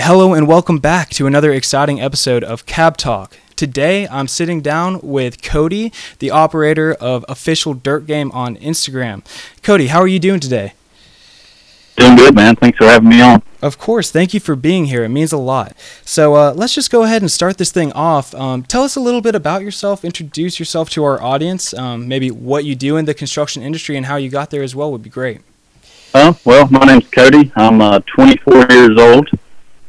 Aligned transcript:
hello 0.00 0.34
and 0.34 0.48
welcome 0.48 0.78
back 0.78 1.10
to 1.10 1.26
another 1.26 1.52
exciting 1.52 2.00
episode 2.00 2.42
of 2.42 2.66
Cab 2.66 2.96
Talk. 2.96 3.36
Today 3.54 4.08
I'm 4.08 4.26
sitting 4.26 4.60
down 4.60 4.98
with 5.02 5.42
Cody, 5.42 5.92
the 6.18 6.30
operator 6.30 6.94
of 6.94 7.24
Official 7.28 7.74
Dirt 7.74 8.06
Gang 8.06 8.30
on 8.32 8.56
Instagram. 8.56 9.22
Cody, 9.62 9.88
how 9.88 10.00
are 10.00 10.08
you 10.08 10.18
doing 10.18 10.40
today? 10.40 10.72
Doing 11.96 12.16
good, 12.16 12.34
man. 12.34 12.56
Thanks 12.56 12.78
for 12.78 12.86
having 12.86 13.08
me 13.08 13.20
on. 13.20 13.42
Of 13.62 13.78
course. 13.78 14.10
Thank 14.10 14.34
you 14.34 14.40
for 14.40 14.56
being 14.56 14.86
here. 14.86 15.04
It 15.04 15.10
means 15.10 15.32
a 15.32 15.38
lot. 15.38 15.76
So 16.04 16.34
uh, 16.34 16.52
let's 16.54 16.74
just 16.74 16.90
go 16.90 17.04
ahead 17.04 17.22
and 17.22 17.30
start 17.30 17.58
this 17.58 17.70
thing 17.70 17.92
off. 17.92 18.34
Um, 18.34 18.64
tell 18.64 18.82
us 18.82 18.96
a 18.96 19.00
little 19.00 19.20
bit 19.20 19.34
about 19.34 19.62
yourself. 19.62 20.04
Introduce 20.04 20.58
yourself 20.58 20.90
to 20.90 21.04
our 21.04 21.22
audience. 21.22 21.72
Um, 21.72 22.08
maybe 22.08 22.30
what 22.30 22.64
you 22.64 22.74
do 22.74 22.96
in 22.96 23.04
the 23.04 23.14
construction 23.14 23.62
industry 23.62 23.96
and 23.96 24.06
how 24.06 24.16
you 24.16 24.28
got 24.28 24.50
there 24.50 24.62
as 24.62 24.74
well 24.74 24.90
would 24.90 25.02
be 25.02 25.10
great. 25.10 25.40
Uh, 26.12 26.32
well, 26.44 26.66
my 26.68 26.84
name's 26.84 27.08
Cody. 27.10 27.52
I'm 27.54 27.80
uh, 27.80 28.00
24 28.16 28.66
years 28.70 28.98
old. 28.98 29.30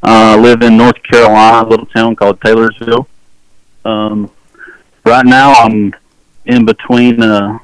Uh, 0.05 0.35
I 0.37 0.39
live 0.39 0.61
in 0.61 0.77
North 0.77 1.01
Carolina, 1.01 1.65
a 1.65 1.67
little 1.67 1.87
town 1.87 2.15
called 2.15 2.39
Taylorsville. 2.39 3.07
Um, 3.85 4.29
right 5.03 5.25
now, 5.25 5.53
I'm 5.53 5.95
in 6.45 6.63
between 6.63 7.23
a 7.23 7.59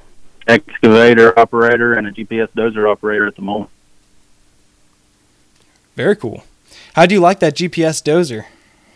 excavator 0.48 1.38
operator 1.38 1.94
and 1.94 2.08
a 2.08 2.12
GPS 2.12 2.48
dozer 2.58 2.92
operator 2.92 3.28
at 3.28 3.36
the 3.36 3.44
moment. 3.44 3.70
Very 5.96 6.16
cool. 6.16 6.44
How 6.96 7.06
do 7.06 7.14
you 7.14 7.22
like 7.22 7.42
that 7.42 7.56
GPS 7.56 8.02
dozer? 8.02 8.46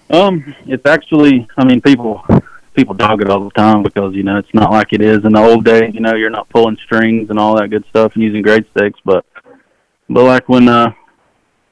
Um, 0.09 0.55
it's 0.66 0.88
actually, 0.88 1.48
I 1.55 1.66
mean, 1.66 1.81
people 1.81 2.25
people 2.73 2.95
dog 2.95 3.22
it 3.22 3.30
all 3.30 3.44
the 3.44 3.52
time 3.52 3.84
because 3.84 4.16
you 4.16 4.23
know 4.23 4.38
it's 4.38 4.53
not 4.55 4.72
like 4.72 4.91
it 4.91 5.02
is 5.02 5.23
in 5.23 5.34
the 5.34 5.39
old 5.39 5.64
days. 5.64 5.94
You 5.94 6.00
know, 6.00 6.16
you're 6.16 6.31
not 6.31 6.50
pulling 6.50 6.77
strings 6.77 7.30
and 7.30 7.38
all 7.38 7.55
that 7.58 7.67
good 7.67 7.86
stuff 7.89 8.16
and 8.16 8.23
using 8.23 8.41
grade 8.41 8.66
sticks, 8.72 9.00
but 9.05 9.23
but 10.09 10.23
like 10.23 10.50
when 10.50 10.67
uh 10.67 10.94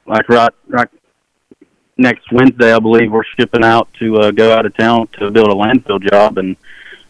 like 0.05 0.29
right 0.29 0.53
right 0.67 0.89
next 1.97 2.31
Wednesday, 2.31 2.73
I 2.73 2.79
believe 2.79 3.11
we're 3.11 3.23
shipping 3.23 3.63
out 3.63 3.87
to 3.99 4.17
uh, 4.19 4.31
go 4.31 4.53
out 4.53 4.65
of 4.65 4.75
town 4.75 5.07
to 5.19 5.31
build 5.31 5.49
a 5.49 5.55
landfill 5.55 6.01
job, 6.01 6.37
and 6.37 6.55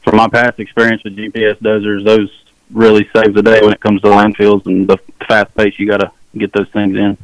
from 0.03 0.17
my 0.17 0.27
past 0.27 0.59
experience 0.59 1.03
with 1.03 1.15
GPS 1.15 1.57
dozers, 1.57 2.03
those 2.03 2.29
really 2.71 3.09
save 3.15 3.33
the 3.33 3.41
day 3.41 3.61
when 3.61 3.73
it 3.73 3.79
comes 3.79 4.01
to 4.01 4.07
landfills 4.07 4.65
and 4.65 4.87
the 4.87 4.97
fast 5.27 5.53
pace 5.55 5.77
you 5.77 5.87
got 5.87 5.97
to 5.97 6.11
get 6.37 6.51
those 6.53 6.69
things 6.69 6.95
in. 6.95 7.17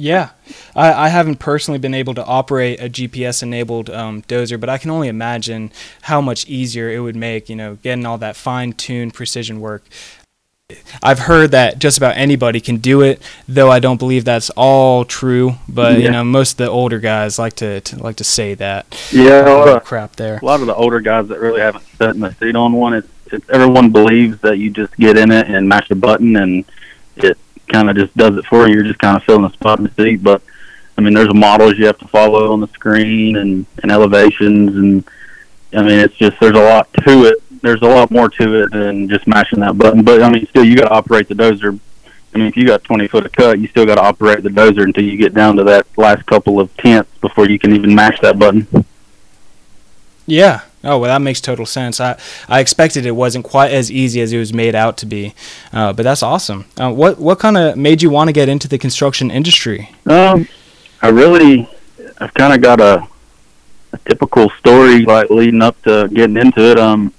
Yeah, 0.00 0.30
I, 0.76 0.92
I 0.92 1.08
haven't 1.08 1.40
personally 1.40 1.80
been 1.80 1.92
able 1.92 2.14
to 2.14 2.24
operate 2.24 2.80
a 2.80 2.88
GPS 2.88 3.42
enabled 3.42 3.90
um, 3.90 4.22
dozer, 4.22 4.58
but 4.58 4.68
I 4.68 4.78
can 4.78 4.90
only 4.90 5.08
imagine 5.08 5.72
how 6.02 6.20
much 6.20 6.46
easier 6.46 6.88
it 6.88 7.00
would 7.00 7.16
make, 7.16 7.48
you 7.48 7.56
know, 7.56 7.74
getting 7.82 8.06
all 8.06 8.16
that 8.18 8.36
fine 8.36 8.74
tuned 8.74 9.12
precision 9.12 9.60
work. 9.60 9.82
I've 11.02 11.20
heard 11.20 11.52
that 11.52 11.78
just 11.78 11.96
about 11.96 12.18
anybody 12.18 12.60
can 12.60 12.76
do 12.76 13.00
it, 13.00 13.22
though 13.48 13.70
I 13.70 13.78
don't 13.78 13.96
believe 13.96 14.26
that's 14.26 14.50
all 14.50 15.06
true. 15.06 15.54
But 15.66 15.94
yeah. 15.94 15.98
you 16.04 16.10
know, 16.10 16.24
most 16.24 16.52
of 16.52 16.56
the 16.58 16.68
older 16.68 16.98
guys 16.98 17.38
like 17.38 17.54
to, 17.54 17.80
to 17.80 18.02
like 18.02 18.16
to 18.16 18.24
say 18.24 18.52
that. 18.52 18.84
Yeah, 19.10 19.48
a 19.48 19.56
lot 19.64 19.68
of 19.68 19.84
crap 19.84 20.16
there. 20.16 20.36
A 20.36 20.44
lot 20.44 20.60
of 20.60 20.66
the 20.66 20.74
older 20.74 21.00
guys 21.00 21.28
that 21.28 21.40
really 21.40 21.62
haven't 21.62 21.84
set 21.96 22.10
in 22.10 22.20
the 22.20 22.34
seat 22.34 22.54
on 22.54 22.74
one, 22.74 22.92
it's, 22.92 23.08
it's 23.32 23.48
everyone 23.48 23.92
believes 23.92 24.42
that 24.42 24.58
you 24.58 24.68
just 24.68 24.94
get 24.98 25.16
in 25.16 25.32
it 25.32 25.48
and 25.48 25.66
mash 25.66 25.90
a 25.90 25.94
button 25.94 26.36
and 26.36 26.66
it 27.16 27.38
kind 27.68 27.88
of 27.88 27.96
just 27.96 28.14
does 28.14 28.36
it 28.36 28.44
for 28.44 28.68
you. 28.68 28.74
You're 28.74 28.84
just 28.84 28.98
kind 28.98 29.16
of 29.16 29.24
filling 29.24 29.44
the 29.44 29.50
spot 29.52 29.78
in 29.78 29.86
the 29.86 29.92
seat. 29.92 30.22
But 30.22 30.42
I 30.98 31.00
mean, 31.00 31.14
there's 31.14 31.32
models 31.32 31.78
you 31.78 31.86
have 31.86 31.98
to 32.00 32.08
follow 32.08 32.52
on 32.52 32.60
the 32.60 32.68
screen 32.68 33.36
and, 33.38 33.64
and 33.82 33.90
elevations, 33.90 34.76
and 34.76 35.02
I 35.72 35.82
mean, 35.82 35.98
it's 35.98 36.16
just 36.16 36.38
there's 36.40 36.56
a 36.56 36.62
lot 36.62 36.92
to 37.06 37.24
it 37.24 37.42
there's 37.62 37.82
a 37.82 37.86
lot 37.86 38.10
more 38.10 38.28
to 38.28 38.62
it 38.62 38.72
than 38.72 39.08
just 39.08 39.26
mashing 39.26 39.60
that 39.60 39.76
button. 39.78 40.02
But 40.02 40.22
I 40.22 40.30
mean, 40.30 40.46
still, 40.48 40.64
you 40.64 40.76
got 40.76 40.88
to 40.88 40.94
operate 40.94 41.28
the 41.28 41.34
dozer. 41.34 41.78
I 42.34 42.38
mean, 42.38 42.46
if 42.46 42.56
you 42.56 42.66
got 42.66 42.84
20 42.84 43.08
foot 43.08 43.26
of 43.26 43.32
cut, 43.32 43.58
you 43.58 43.68
still 43.68 43.86
got 43.86 43.94
to 43.96 44.02
operate 44.02 44.42
the 44.42 44.50
dozer 44.50 44.84
until 44.84 45.04
you 45.04 45.16
get 45.16 45.34
down 45.34 45.56
to 45.56 45.64
that 45.64 45.86
last 45.96 46.26
couple 46.26 46.60
of 46.60 46.74
tenths 46.76 47.10
before 47.20 47.48
you 47.48 47.58
can 47.58 47.72
even 47.72 47.94
mash 47.94 48.20
that 48.20 48.38
button. 48.38 48.66
Yeah. 50.26 50.60
Oh 50.84 50.98
well, 50.98 51.10
that 51.10 51.22
makes 51.22 51.40
total 51.40 51.66
sense. 51.66 52.00
I 52.00 52.18
I 52.48 52.60
expected 52.60 53.04
it 53.04 53.12
wasn't 53.12 53.44
quite 53.44 53.72
as 53.72 53.90
easy 53.90 54.20
as 54.20 54.32
it 54.32 54.38
was 54.38 54.52
made 54.52 54.74
out 54.74 54.96
to 54.98 55.06
be, 55.06 55.34
uh, 55.72 55.92
but 55.92 56.04
that's 56.04 56.22
awesome. 56.22 56.66
Uh, 56.76 56.92
what 56.92 57.18
what 57.18 57.40
kind 57.40 57.56
of 57.56 57.76
made 57.76 58.00
you 58.00 58.10
want 58.10 58.28
to 58.28 58.32
get 58.32 58.48
into 58.48 58.68
the 58.68 58.78
construction 58.78 59.30
industry? 59.30 59.90
Um, 60.06 60.46
I 61.02 61.08
really, 61.08 61.68
I've 62.18 62.32
kind 62.34 62.54
of 62.54 62.60
got 62.60 62.80
a, 62.80 63.08
a 63.92 63.98
typical 64.08 64.50
story 64.50 65.04
like 65.04 65.30
leading 65.30 65.62
up 65.62 65.80
to 65.82 66.08
getting 66.12 66.36
into 66.36 66.60
it. 66.60 66.78
Um, 66.78 67.12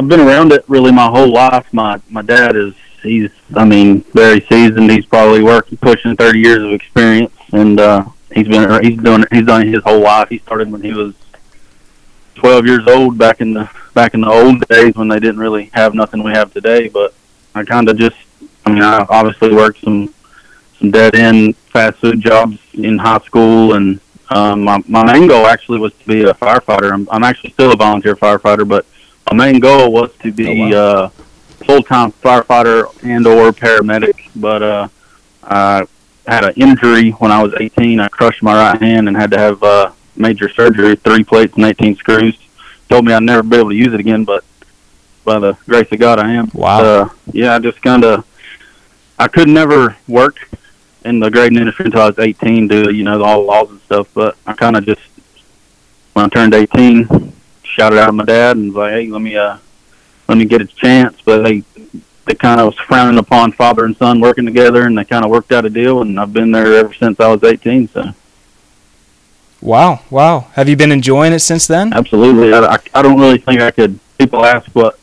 I've 0.00 0.08
been 0.08 0.20
around 0.20 0.50
it 0.50 0.64
really 0.66 0.92
my 0.92 1.08
whole 1.08 1.30
life. 1.30 1.70
My 1.74 2.00
my 2.08 2.22
dad 2.22 2.56
is 2.56 2.72
he's 3.02 3.30
I 3.54 3.66
mean 3.66 4.00
very 4.14 4.40
seasoned. 4.40 4.90
He's 4.90 5.04
probably 5.04 5.42
working 5.42 5.76
pushing 5.76 6.16
thirty 6.16 6.38
years 6.38 6.62
of 6.62 6.72
experience, 6.72 7.34
and 7.52 7.78
uh, 7.78 8.06
he's 8.32 8.48
been 8.48 8.82
he's 8.82 8.96
doing 8.96 9.26
he's 9.30 9.44
done 9.44 9.60
it 9.60 9.68
his 9.68 9.82
whole 9.82 10.00
life. 10.00 10.30
He 10.30 10.38
started 10.38 10.72
when 10.72 10.80
he 10.80 10.94
was 10.94 11.12
twelve 12.34 12.64
years 12.64 12.86
old 12.86 13.18
back 13.18 13.42
in 13.42 13.52
the 13.52 13.68
back 13.92 14.14
in 14.14 14.22
the 14.22 14.30
old 14.30 14.66
days 14.68 14.94
when 14.94 15.08
they 15.08 15.20
didn't 15.20 15.38
really 15.38 15.68
have 15.74 15.94
nothing 15.94 16.22
we 16.22 16.30
have 16.30 16.50
today. 16.50 16.88
But 16.88 17.12
I 17.54 17.62
kind 17.64 17.86
of 17.90 17.98
just 17.98 18.16
I 18.64 18.72
mean 18.72 18.82
I 18.82 19.04
obviously 19.06 19.54
worked 19.54 19.82
some 19.82 20.14
some 20.78 20.90
dead 20.90 21.14
end 21.14 21.58
fast 21.58 21.98
food 21.98 22.22
jobs 22.22 22.58
in 22.72 22.96
high 22.96 23.18
school 23.18 23.74
and. 23.74 24.00
Um, 24.32 24.62
my 24.62 24.80
my 24.86 25.02
main 25.12 25.26
goal 25.26 25.44
actually 25.48 25.80
was 25.80 25.92
to 25.92 26.06
be 26.06 26.22
a 26.22 26.32
firefighter. 26.34 26.92
I'm, 26.92 27.08
I'm 27.10 27.24
actually 27.24 27.50
still 27.50 27.72
a 27.72 27.76
volunteer 27.76 28.14
firefighter, 28.14 28.68
but 28.68 28.86
my 29.30 29.46
main 29.46 29.60
goal 29.60 29.92
was 29.92 30.10
to 30.18 30.32
be 30.32 30.48
oh, 30.48 30.70
wow. 30.70 30.76
uh, 30.76 31.08
full-time 31.64 32.12
firefighter 32.12 32.86
and 33.04 33.26
or 33.26 33.52
paramedic, 33.52 34.28
but 34.34 34.62
uh, 34.62 34.88
I 35.44 35.86
had 36.26 36.44
an 36.44 36.54
injury 36.56 37.10
when 37.12 37.30
I 37.30 37.42
was 37.42 37.54
18. 37.58 38.00
I 38.00 38.08
crushed 38.08 38.42
my 38.42 38.54
right 38.54 38.80
hand 38.80 39.08
and 39.08 39.16
had 39.16 39.30
to 39.30 39.38
have 39.38 39.62
uh, 39.62 39.92
major 40.16 40.48
surgery, 40.48 40.96
three 40.96 41.22
plates 41.22 41.54
and 41.54 41.64
18 41.64 41.96
screws. 41.96 42.36
Told 42.88 43.04
me 43.04 43.12
I'd 43.12 43.22
never 43.22 43.42
be 43.42 43.56
able 43.56 43.70
to 43.70 43.76
use 43.76 43.94
it 43.94 44.00
again, 44.00 44.24
but 44.24 44.44
by 45.24 45.38
the 45.38 45.56
grace 45.66 45.90
of 45.92 46.00
God, 46.00 46.18
I 46.18 46.32
am. 46.32 46.50
Wow. 46.52 46.82
Uh, 46.82 47.08
yeah, 47.32 47.54
I 47.54 47.58
just 47.60 47.80
kind 47.82 48.04
of, 48.04 48.26
I 49.18 49.28
could 49.28 49.48
never 49.48 49.96
work 50.08 50.48
in 51.04 51.20
the 51.20 51.30
grading 51.30 51.58
industry 51.58 51.86
until 51.86 52.02
I 52.02 52.08
was 52.08 52.18
18, 52.18 52.68
do 52.68 52.90
you 52.90 53.04
know 53.04 53.22
all 53.22 53.42
the 53.42 53.46
laws 53.46 53.70
and 53.70 53.80
stuff. 53.82 54.08
But 54.12 54.36
I 54.46 54.54
kind 54.54 54.76
of 54.76 54.84
just, 54.84 55.02
when 56.14 56.24
I 56.24 56.28
turned 56.28 56.54
18, 56.54 57.32
shouted 57.80 57.98
out 57.98 58.06
to 58.06 58.12
my 58.12 58.24
dad 58.24 58.56
and 58.56 58.66
was 58.66 58.76
like, 58.76 58.92
"Hey, 58.92 59.06
let 59.06 59.22
me 59.22 59.36
uh, 59.36 59.56
let 60.28 60.36
me 60.36 60.44
get 60.44 60.60
a 60.60 60.66
chance." 60.66 61.16
But 61.24 61.42
they 61.42 61.62
they 62.26 62.34
kind 62.34 62.60
of 62.60 62.66
was 62.66 62.78
frowning 62.86 63.18
upon 63.18 63.52
father 63.52 63.86
and 63.86 63.96
son 63.96 64.20
working 64.20 64.44
together, 64.44 64.86
and 64.86 64.96
they 64.98 65.04
kind 65.04 65.24
of 65.24 65.30
worked 65.30 65.50
out 65.50 65.64
a 65.64 65.70
deal. 65.70 66.02
And 66.02 66.20
I've 66.20 66.32
been 66.32 66.50
there 66.50 66.74
ever 66.74 66.92
since 66.92 67.18
I 67.18 67.28
was 67.28 67.42
18. 67.42 67.88
So. 67.88 68.12
Wow, 69.62 70.00
wow. 70.10 70.40
Have 70.52 70.68
you 70.68 70.76
been 70.76 70.92
enjoying 70.92 71.32
it 71.32 71.40
since 71.40 71.66
then? 71.66 71.92
Absolutely. 71.92 72.52
I, 72.52 72.60
I, 72.60 72.78
I 72.94 73.02
don't 73.02 73.18
really 73.18 73.38
think 73.38 73.60
I 73.62 73.70
could. 73.70 73.98
People 74.18 74.44
ask 74.44 74.68
what 74.72 74.98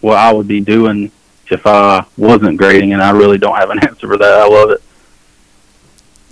what 0.00 0.16
I 0.16 0.32
would 0.32 0.46
be 0.46 0.60
doing 0.60 1.10
if 1.50 1.66
I 1.66 2.04
wasn't 2.16 2.58
grading, 2.58 2.92
and 2.92 3.02
I 3.02 3.10
really 3.10 3.38
don't 3.38 3.56
have 3.56 3.70
an 3.70 3.80
answer 3.88 4.06
for 4.06 4.16
that. 4.16 4.38
I 4.40 4.46
love 4.46 4.70
it. 4.70 4.82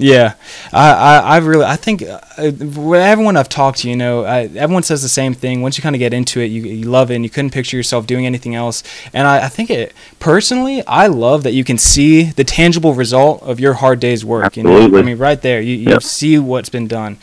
Yeah, 0.01 0.35
I, 0.73 0.93
I, 0.93 1.19
I 1.19 1.37
really, 1.39 1.65
I 1.65 1.75
think 1.75 2.03
uh, 2.03 2.21
everyone 2.39 3.37
I've 3.37 3.49
talked 3.49 3.79
to, 3.81 3.91
you 3.91 3.97
know, 3.97 4.25
I, 4.25 4.43
everyone 4.55 4.85
says 4.85 5.03
the 5.03 5.09
same 5.09 5.35
thing. 5.35 5.61
Once 5.61 5.77
you 5.77 5.83
kind 5.83 5.97
of 5.97 5.99
get 5.99 6.15
into 6.15 6.41
it, 6.41 6.47
you, 6.47 6.63
you 6.63 6.89
love 6.89 7.11
it, 7.11 7.17
and 7.17 7.25
you 7.25 7.31
couldn't 7.31 7.51
picture 7.51 7.77
yourself 7.77 8.07
doing 8.07 8.25
anything 8.25 8.55
else. 8.55 8.85
And 9.13 9.27
I, 9.27 9.47
I 9.47 9.49
think 9.49 9.71
it 9.71 9.93
personally, 10.21 10.87
I 10.87 11.09
love 11.09 11.43
that 11.43 11.53
you 11.53 11.65
can 11.65 11.79
see 11.79 12.31
the 12.31 12.45
tangible 12.45 12.95
result 12.95 13.43
of 13.43 13.59
your 13.59 13.75
hard 13.75 13.99
day's 13.99 14.25
work. 14.25 14.45
Absolutely. 14.45 14.83
You 14.83 14.89
know, 14.89 14.99
I 14.99 15.03
mean, 15.03 15.19
right 15.19 15.43
there, 15.43 15.61
you, 15.61 15.75
you 15.75 15.91
yep. 15.91 16.03
see 16.05 16.39
what's 16.39 16.69
been 16.69 16.87
done. 16.87 17.19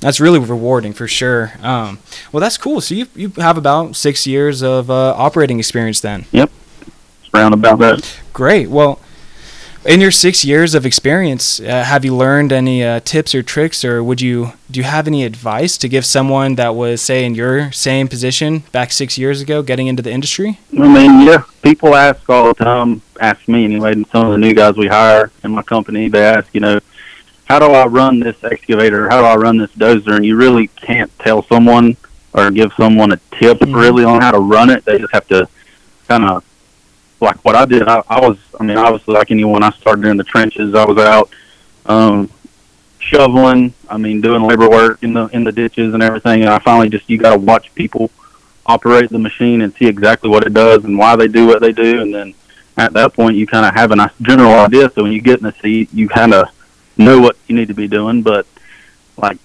That's 0.00 0.20
really 0.20 0.38
rewarding 0.38 0.92
for 0.92 1.08
sure. 1.08 1.52
Um, 1.62 2.00
well, 2.32 2.42
that's 2.42 2.58
cool. 2.58 2.82
So 2.82 2.94
you 2.94 3.06
you 3.14 3.30
have 3.36 3.56
about 3.56 3.96
six 3.96 4.26
years 4.26 4.62
of 4.62 4.90
uh, 4.90 5.14
operating 5.14 5.58
experience 5.58 6.00
then. 6.00 6.26
Yep, 6.32 6.50
it's 7.22 7.34
around 7.34 7.54
about 7.54 7.78
that. 7.78 8.20
Great. 8.32 8.68
Well 8.68 9.00
in 9.84 10.00
your 10.00 10.10
six 10.10 10.44
years 10.44 10.74
of 10.74 10.84
experience, 10.84 11.58
uh, 11.60 11.84
have 11.84 12.04
you 12.04 12.14
learned 12.14 12.52
any 12.52 12.84
uh, 12.84 13.00
tips 13.00 13.34
or 13.34 13.42
tricks, 13.42 13.84
or 13.84 14.04
would 14.04 14.20
you 14.20 14.52
do 14.70 14.80
you 14.80 14.84
have 14.84 15.06
any 15.06 15.24
advice 15.24 15.78
to 15.78 15.88
give 15.88 16.04
someone 16.04 16.56
that 16.56 16.74
was, 16.74 17.00
say, 17.00 17.24
in 17.24 17.34
your 17.34 17.72
same 17.72 18.06
position 18.06 18.60
back 18.72 18.92
six 18.92 19.16
years 19.16 19.40
ago, 19.40 19.62
getting 19.62 19.86
into 19.86 20.02
the 20.02 20.10
industry? 20.10 20.58
I 20.78 20.88
mean, 20.88 21.26
yeah, 21.26 21.42
people 21.62 21.94
ask 21.94 22.28
all 22.28 22.48
the 22.48 22.64
time, 22.64 23.02
ask 23.20 23.48
me 23.48 23.64
anyway, 23.64 23.92
and 23.92 24.06
some 24.08 24.26
of 24.26 24.32
the 24.32 24.38
new 24.38 24.54
guys 24.54 24.76
we 24.76 24.86
hire 24.86 25.30
in 25.42 25.52
my 25.52 25.62
company, 25.62 26.08
they 26.08 26.22
ask, 26.22 26.52
you 26.54 26.60
know, 26.60 26.80
how 27.44 27.58
do 27.58 27.66
I 27.66 27.86
run 27.86 28.20
this 28.20 28.42
excavator? 28.44 29.08
How 29.08 29.20
do 29.20 29.26
I 29.26 29.34
run 29.36 29.56
this 29.58 29.72
dozer? 29.72 30.14
And 30.14 30.24
you 30.24 30.36
really 30.36 30.68
can't 30.68 31.10
tell 31.18 31.42
someone 31.44 31.96
or 32.32 32.50
give 32.50 32.72
someone 32.74 33.12
a 33.12 33.16
tip 33.32 33.58
mm-hmm. 33.58 33.74
really 33.74 34.04
on 34.04 34.20
how 34.20 34.30
to 34.30 34.38
run 34.38 34.70
it. 34.70 34.84
They 34.84 34.98
just 34.98 35.12
have 35.12 35.26
to 35.28 35.48
kind 36.06 36.24
of 36.24 36.44
like 37.20 37.44
what 37.44 37.54
I 37.54 37.64
did, 37.66 37.86
I, 37.86 38.02
I 38.08 38.20
was, 38.20 38.38
I 38.58 38.64
mean, 38.64 38.78
obviously, 38.78 39.14
like 39.14 39.30
anyone, 39.30 39.62
I 39.62 39.70
started 39.70 40.06
in 40.06 40.16
the 40.16 40.24
trenches. 40.24 40.74
I 40.74 40.84
was 40.84 40.98
out 40.98 41.30
um, 41.86 42.30
shoveling. 42.98 43.74
I 43.88 43.96
mean, 43.98 44.20
doing 44.20 44.42
labor 44.42 44.68
work 44.68 45.02
in 45.02 45.12
the 45.12 45.26
in 45.28 45.44
the 45.44 45.52
ditches 45.52 45.94
and 45.94 46.02
everything. 46.02 46.42
And 46.42 46.50
I 46.50 46.58
finally 46.58 46.88
just 46.88 47.08
you 47.10 47.18
got 47.18 47.34
to 47.34 47.38
watch 47.38 47.74
people 47.74 48.10
operate 48.66 49.10
the 49.10 49.18
machine 49.18 49.62
and 49.62 49.74
see 49.74 49.86
exactly 49.86 50.30
what 50.30 50.46
it 50.46 50.54
does 50.54 50.84
and 50.84 50.96
why 50.96 51.16
they 51.16 51.28
do 51.28 51.46
what 51.46 51.60
they 51.60 51.72
do. 51.72 52.00
And 52.00 52.14
then 52.14 52.34
at 52.76 52.92
that 52.94 53.12
point, 53.14 53.36
you 53.36 53.46
kind 53.46 53.66
of 53.66 53.74
have 53.74 53.90
a 53.92 54.10
general 54.22 54.52
idea. 54.52 54.90
So 54.94 55.02
when 55.02 55.12
you 55.12 55.20
get 55.20 55.38
in 55.38 55.44
the 55.44 55.54
seat, 55.60 55.88
you 55.92 56.08
kind 56.08 56.32
of 56.32 56.48
know 56.96 57.20
what 57.20 57.36
you 57.46 57.56
need 57.56 57.68
to 57.68 57.74
be 57.74 57.88
doing, 57.88 58.22
but 58.22 58.46
like 59.16 59.38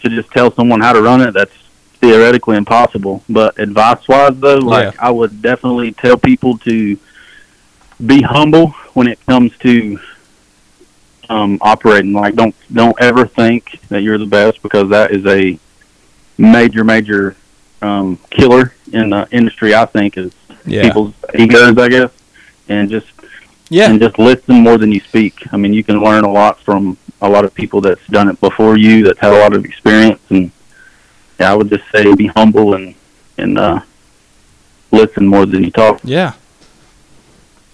to 0.00 0.08
just 0.08 0.30
tell 0.32 0.52
someone 0.52 0.80
how 0.80 0.92
to 0.92 1.00
run 1.00 1.20
it, 1.20 1.32
that's 1.32 1.52
theoretically 2.00 2.56
impossible. 2.56 3.22
But 3.28 3.58
advice 3.58 4.06
wise 4.08 4.38
though, 4.38 4.58
like 4.58 4.94
Yeah. 4.94 5.06
I 5.06 5.10
would 5.10 5.40
definitely 5.40 5.92
tell 5.92 6.16
people 6.16 6.58
to 6.58 6.98
be 8.04 8.20
humble 8.22 8.68
when 8.94 9.06
it 9.06 9.24
comes 9.26 9.56
to 9.58 9.98
um, 11.28 11.58
operating. 11.60 12.12
Like 12.12 12.34
don't 12.34 12.54
don't 12.72 12.96
ever 13.00 13.26
think 13.26 13.80
that 13.88 14.02
you're 14.02 14.18
the 14.18 14.26
best 14.26 14.62
because 14.62 14.90
that 14.90 15.10
is 15.12 15.24
a 15.26 15.58
major 16.38 16.84
major 16.84 17.36
um, 17.80 18.18
killer 18.30 18.74
in 18.92 19.10
the 19.10 19.28
industry. 19.30 19.74
I 19.74 19.86
think 19.86 20.16
is 20.16 20.32
Yeah. 20.66 20.82
people's 20.82 21.14
egos, 21.38 21.76
I 21.78 21.88
guess, 21.88 22.10
and 22.68 22.90
just 22.90 23.06
Yeah. 23.68 23.90
and 23.90 24.00
just 24.00 24.18
listen 24.18 24.56
more 24.56 24.78
than 24.78 24.92
you 24.92 25.00
speak. 25.00 25.34
I 25.52 25.56
mean, 25.56 25.72
you 25.72 25.84
can 25.84 26.00
learn 26.02 26.24
a 26.24 26.30
lot 26.30 26.60
from 26.60 26.96
a 27.20 27.28
lot 27.28 27.44
of 27.44 27.54
people 27.54 27.80
that's 27.80 28.04
done 28.08 28.28
it 28.28 28.40
before 28.40 28.76
you, 28.76 29.04
that's 29.04 29.18
had 29.20 29.32
a 29.32 29.38
lot 29.38 29.54
of 29.54 29.64
experience, 29.64 30.20
and 30.30 30.50
yeah, 31.38 31.52
I 31.52 31.54
would 31.54 31.68
just 31.70 31.84
say 31.92 32.12
be 32.14 32.26
humble 32.26 32.74
and 32.74 32.94
and 33.38 33.58
uh, 33.58 33.80
listen 34.90 35.26
more 35.26 35.46
than 35.46 35.64
you 35.64 35.70
talk. 35.70 36.00
Yeah. 36.04 36.34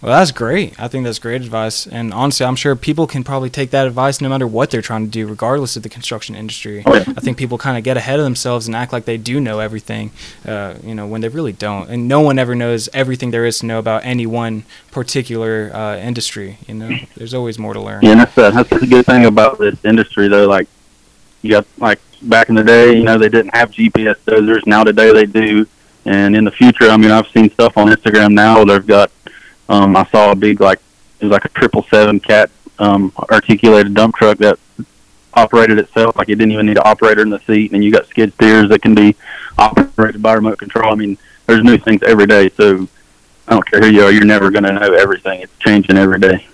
Well, 0.00 0.16
that's 0.16 0.30
great. 0.30 0.78
I 0.78 0.86
think 0.86 1.04
that's 1.04 1.18
great 1.18 1.42
advice. 1.42 1.86
And 1.86 2.14
honestly, 2.14 2.46
I'm 2.46 2.54
sure 2.54 2.76
people 2.76 3.06
can 3.06 3.24
probably 3.24 3.50
take 3.50 3.70
that 3.70 3.86
advice 3.86 4.20
no 4.20 4.28
matter 4.28 4.46
what 4.46 4.70
they're 4.70 4.82
trying 4.82 5.04
to 5.06 5.10
do, 5.10 5.26
regardless 5.26 5.76
of 5.76 5.82
the 5.82 5.88
construction 5.88 6.36
industry. 6.36 6.84
Oh, 6.86 6.94
yeah. 6.94 7.04
I 7.08 7.20
think 7.20 7.36
people 7.36 7.58
kind 7.58 7.76
of 7.76 7.82
get 7.82 7.96
ahead 7.96 8.20
of 8.20 8.24
themselves 8.24 8.68
and 8.68 8.76
act 8.76 8.92
like 8.92 9.06
they 9.06 9.16
do 9.16 9.40
know 9.40 9.58
everything, 9.58 10.12
uh, 10.46 10.74
you 10.84 10.94
know, 10.94 11.06
when 11.06 11.20
they 11.20 11.28
really 11.28 11.52
don't. 11.52 11.90
And 11.90 12.06
no 12.06 12.20
one 12.20 12.38
ever 12.38 12.54
knows 12.54 12.88
everything 12.94 13.32
there 13.32 13.44
is 13.44 13.58
to 13.58 13.66
know 13.66 13.80
about 13.80 14.04
any 14.04 14.24
one 14.24 14.64
particular 14.92 15.70
uh, 15.74 15.96
industry. 15.96 16.58
You 16.68 16.74
know, 16.74 16.96
there's 17.16 17.34
always 17.34 17.58
more 17.58 17.74
to 17.74 17.80
learn. 17.80 18.02
Yeah, 18.02 18.14
that's 18.14 18.34
that's 18.34 18.70
the 18.70 18.86
good 18.86 19.06
thing 19.06 19.24
about 19.24 19.58
this 19.58 19.84
industry, 19.84 20.28
though. 20.28 20.46
Like 20.46 20.68
you 21.42 21.50
got 21.50 21.66
like 21.78 22.00
back 22.22 22.48
in 22.48 22.54
the 22.54 22.64
day, 22.64 22.96
you 22.96 23.02
know, 23.02 23.18
they 23.18 23.28
didn't 23.28 23.54
have 23.54 23.70
GPS 23.70 24.16
dozers. 24.26 24.66
Now 24.66 24.84
today 24.84 25.12
they 25.12 25.26
do, 25.26 25.66
and 26.04 26.36
in 26.36 26.44
the 26.44 26.50
future, 26.50 26.88
I 26.88 26.96
mean, 26.96 27.10
I've 27.10 27.28
seen 27.28 27.50
stuff 27.50 27.76
on 27.76 27.88
Instagram 27.88 28.32
now. 28.32 28.64
They've 28.64 28.86
got, 28.86 29.10
um, 29.68 29.96
I 29.96 30.04
saw 30.06 30.32
a 30.32 30.34
big 30.34 30.60
like 30.60 30.80
it 31.20 31.24
was 31.24 31.32
like 31.32 31.44
a 31.44 31.48
triple 31.50 31.84
seven 31.84 32.20
cat 32.20 32.50
um, 32.78 33.12
articulated 33.30 33.94
dump 33.94 34.16
truck 34.16 34.38
that 34.38 34.58
operated 35.34 35.78
itself. 35.78 36.16
Like 36.16 36.28
it 36.28 36.36
didn't 36.36 36.52
even 36.52 36.66
need 36.66 36.76
an 36.76 36.84
operator 36.84 37.22
in 37.22 37.30
the 37.30 37.40
seat, 37.40 37.72
and 37.72 37.84
you 37.84 37.92
got 37.92 38.06
skid 38.06 38.32
steers 38.34 38.68
that 38.70 38.82
can 38.82 38.94
be 38.94 39.16
operated 39.58 40.22
by 40.22 40.34
remote 40.34 40.58
control. 40.58 40.92
I 40.92 40.94
mean, 40.94 41.18
there's 41.46 41.62
new 41.64 41.78
things 41.78 42.02
every 42.02 42.26
day, 42.26 42.50
so. 42.50 42.88
I 43.46 43.52
don't 43.52 43.66
care 43.66 43.80
who 43.80 43.86
you 43.86 44.02
are, 44.02 44.12
you're 44.12 44.26
never 44.26 44.50
going 44.50 44.64
to 44.64 44.74
know 44.74 44.92
everything. 44.92 45.40
It's 45.40 45.58
changing 45.60 45.96
every 45.96 46.20
day. 46.20 46.46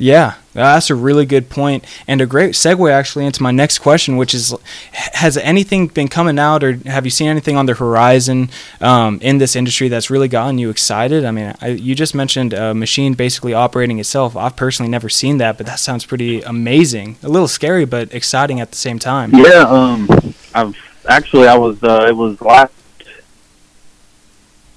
Yeah, 0.00 0.36
that's 0.54 0.88
a 0.88 0.94
really 0.94 1.26
good 1.26 1.50
point 1.50 1.84
and 2.08 2.22
a 2.22 2.26
great 2.26 2.54
segue 2.54 2.90
actually 2.90 3.26
into 3.26 3.42
my 3.42 3.50
next 3.50 3.80
question, 3.80 4.16
which 4.16 4.32
is: 4.32 4.54
Has 4.92 5.36
anything 5.36 5.88
been 5.88 6.08
coming 6.08 6.38
out, 6.38 6.64
or 6.64 6.72
have 6.86 7.04
you 7.04 7.10
seen 7.10 7.28
anything 7.28 7.54
on 7.54 7.66
the 7.66 7.74
horizon 7.74 8.48
um, 8.80 9.18
in 9.20 9.36
this 9.36 9.54
industry 9.54 9.88
that's 9.88 10.08
really 10.08 10.26
gotten 10.26 10.56
you 10.56 10.70
excited? 10.70 11.26
I 11.26 11.30
mean, 11.30 11.54
I, 11.60 11.68
you 11.68 11.94
just 11.94 12.14
mentioned 12.14 12.54
a 12.54 12.72
machine 12.74 13.12
basically 13.12 13.52
operating 13.52 13.98
itself. 13.98 14.36
I've 14.36 14.56
personally 14.56 14.90
never 14.90 15.10
seen 15.10 15.36
that, 15.36 15.58
but 15.58 15.66
that 15.66 15.78
sounds 15.78 16.06
pretty 16.06 16.40
amazing. 16.40 17.16
A 17.22 17.28
little 17.28 17.48
scary, 17.48 17.84
but 17.84 18.12
exciting 18.14 18.58
at 18.58 18.70
the 18.70 18.78
same 18.78 18.98
time. 18.98 19.32
Yeah, 19.34 19.66
um, 19.68 20.08
I've 20.54 20.74
actually 21.06 21.46
I 21.46 21.58
was 21.58 21.82
uh, 21.82 22.06
it 22.08 22.16
was 22.16 22.40
last 22.40 22.72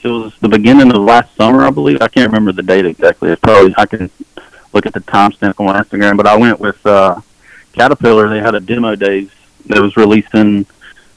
it 0.03 0.09
was 0.09 0.33
the 0.41 0.49
beginning 0.49 0.93
of 0.93 1.01
last 1.01 1.33
summer, 1.37 1.63
I 1.63 1.69
believe. 1.69 2.01
I 2.01 2.09
can't 2.09 2.27
remember 2.27 2.51
the 2.51 2.61
date 2.61 2.85
exactly. 2.85 3.31
It's 3.31 3.39
probably 3.39 3.73
I 3.77 3.85
can 3.85 4.11
look 4.73 4.85
at 4.85 4.93
the 4.93 5.01
timestamp 5.01 5.59
on 5.59 5.75
Instagram, 5.83 6.17
but 6.17 6.27
I 6.27 6.35
went 6.35 6.59
with 6.59 6.83
uh, 6.85 7.21
Caterpillar. 7.73 8.29
They 8.29 8.39
had 8.39 8.55
a 8.55 8.59
demo 8.59 8.95
days 8.95 9.29
that 9.67 9.81
was 9.81 9.95
releasing 9.95 10.65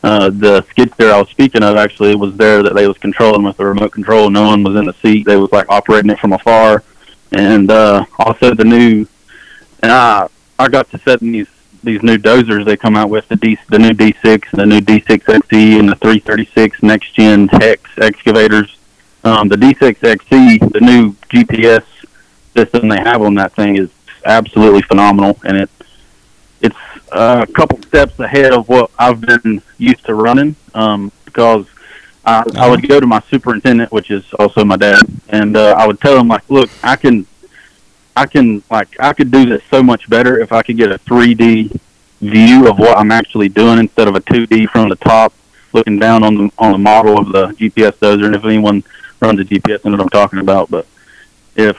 uh, 0.02 0.30
the 0.30 0.62
skid 0.70 0.92
steer 0.94 1.12
I 1.12 1.18
was 1.18 1.28
speaking 1.30 1.62
of. 1.62 1.76
Actually, 1.76 2.14
was 2.14 2.36
there 2.36 2.62
that 2.62 2.74
they 2.74 2.86
was 2.86 2.98
controlling 2.98 3.42
with 3.42 3.56
the 3.56 3.66
remote 3.66 3.92
control. 3.92 4.30
No 4.30 4.42
one 4.42 4.62
was 4.62 4.76
in 4.76 4.84
the 4.84 4.92
seat. 4.94 5.26
They 5.26 5.36
was 5.36 5.50
like 5.52 5.68
operating 5.68 6.10
it 6.10 6.18
from 6.18 6.32
afar, 6.32 6.82
and 7.32 7.70
uh, 7.70 8.04
also 8.18 8.54
the 8.54 8.64
new. 8.64 9.06
And 9.82 9.92
I 9.92 10.28
I 10.58 10.68
got 10.68 10.90
to 10.90 10.98
set 10.98 11.22
in 11.22 11.32
these 11.32 11.48
these 11.82 12.02
new 12.02 12.18
dozers 12.18 12.64
they 12.64 12.76
come 12.76 12.96
out 12.96 13.10
with 13.10 13.28
the 13.28 13.36
D 13.36 13.58
the 13.68 13.78
new 13.78 13.90
D6 13.90 14.52
and 14.52 14.60
the 14.60 14.66
new 14.66 14.80
D6 14.80 15.22
XE 15.22 15.78
and 15.78 15.88
the 15.88 15.96
336 15.96 16.82
next 16.82 17.14
gen 17.14 17.48
Hex 17.48 17.90
excavators. 17.98 18.76
Um, 19.24 19.48
the 19.48 19.56
D6 19.56 19.98
XE, 19.98 20.72
the 20.72 20.80
new 20.80 21.12
GPS 21.30 21.84
system 22.56 22.88
they 22.88 22.98
have 22.98 23.22
on 23.22 23.34
that 23.34 23.52
thing 23.54 23.76
is 23.76 23.90
absolutely 24.24 24.82
phenomenal, 24.82 25.38
and 25.44 25.56
it 25.56 25.70
it's 26.60 26.76
a 27.12 27.46
couple 27.54 27.80
steps 27.82 28.18
ahead 28.18 28.52
of 28.52 28.68
what 28.68 28.90
I've 28.98 29.20
been 29.20 29.62
used 29.78 30.04
to 30.06 30.14
running. 30.14 30.56
Um, 30.74 31.12
because 31.24 31.66
I, 32.24 32.42
I 32.56 32.68
would 32.68 32.88
go 32.88 32.98
to 32.98 33.06
my 33.06 33.22
superintendent, 33.30 33.92
which 33.92 34.10
is 34.10 34.24
also 34.38 34.64
my 34.64 34.76
dad, 34.76 35.02
and 35.28 35.56
uh, 35.56 35.76
I 35.78 35.86
would 35.86 36.00
tell 36.00 36.18
him 36.18 36.28
like, 36.28 36.48
look, 36.50 36.70
I 36.82 36.96
can 36.96 37.26
I 38.16 38.26
can 38.26 38.62
like 38.70 38.88
I 38.98 39.12
could 39.12 39.30
do 39.30 39.46
this 39.46 39.62
so 39.70 39.82
much 39.82 40.08
better 40.08 40.40
if 40.40 40.52
I 40.52 40.62
could 40.62 40.76
get 40.76 40.90
a 40.90 40.98
3D 40.98 41.78
view 42.20 42.68
of 42.68 42.78
what 42.78 42.96
I'm 42.96 43.12
actually 43.12 43.50
doing 43.50 43.78
instead 43.78 44.08
of 44.08 44.16
a 44.16 44.20
2D 44.20 44.70
from 44.70 44.88
the 44.88 44.96
top 44.96 45.34
looking 45.72 45.98
down 45.98 46.24
on 46.24 46.34
the 46.34 46.50
on 46.58 46.72
the 46.72 46.78
model 46.78 47.18
of 47.18 47.30
the 47.30 47.48
GPS 47.48 47.92
dozer. 47.98 48.24
And 48.24 48.34
if 48.34 48.44
anyone 48.44 48.82
runs 49.20 49.38
a 49.38 49.44
GPS, 49.44 49.80
I 49.84 49.90
know 49.90 49.96
what 49.98 50.04
I'm 50.04 50.08
talking 50.08 50.38
about. 50.38 50.70
But 50.70 50.86
if 51.54 51.78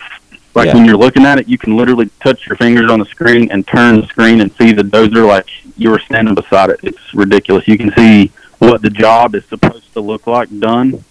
like 0.57 0.67
Yeah. 0.67 0.73
when 0.75 0.85
you're 0.85 0.97
looking 0.97 1.25
at 1.25 1.39
it, 1.39 1.47
you 1.47 1.57
can 1.57 1.77
literally 1.77 2.09
touch 2.21 2.45
your 2.47 2.55
fingers 2.57 2.89
on 2.91 2.99
the 2.99 3.05
screen 3.05 3.49
and 3.51 3.65
turn 3.67 4.01
the 4.01 4.07
screen 4.07 4.41
and 4.41 4.51
see 4.59 4.71
the 4.73 4.81
dozer 4.83 5.25
like 5.27 5.47
you 5.77 5.89
were 5.91 5.99
standing 5.99 6.33
beside 6.35 6.69
it. 6.71 6.79
It's 6.83 7.13
ridiculous. 7.13 7.67
You 7.67 7.77
can 7.77 7.91
see 7.95 8.31
what 8.59 8.81
the 8.81 8.89
job 8.89 9.35
is 9.35 9.45
supposed 9.45 9.93
to 9.93 10.01
look 10.01 10.25
like 10.27 10.49
done 10.59 11.03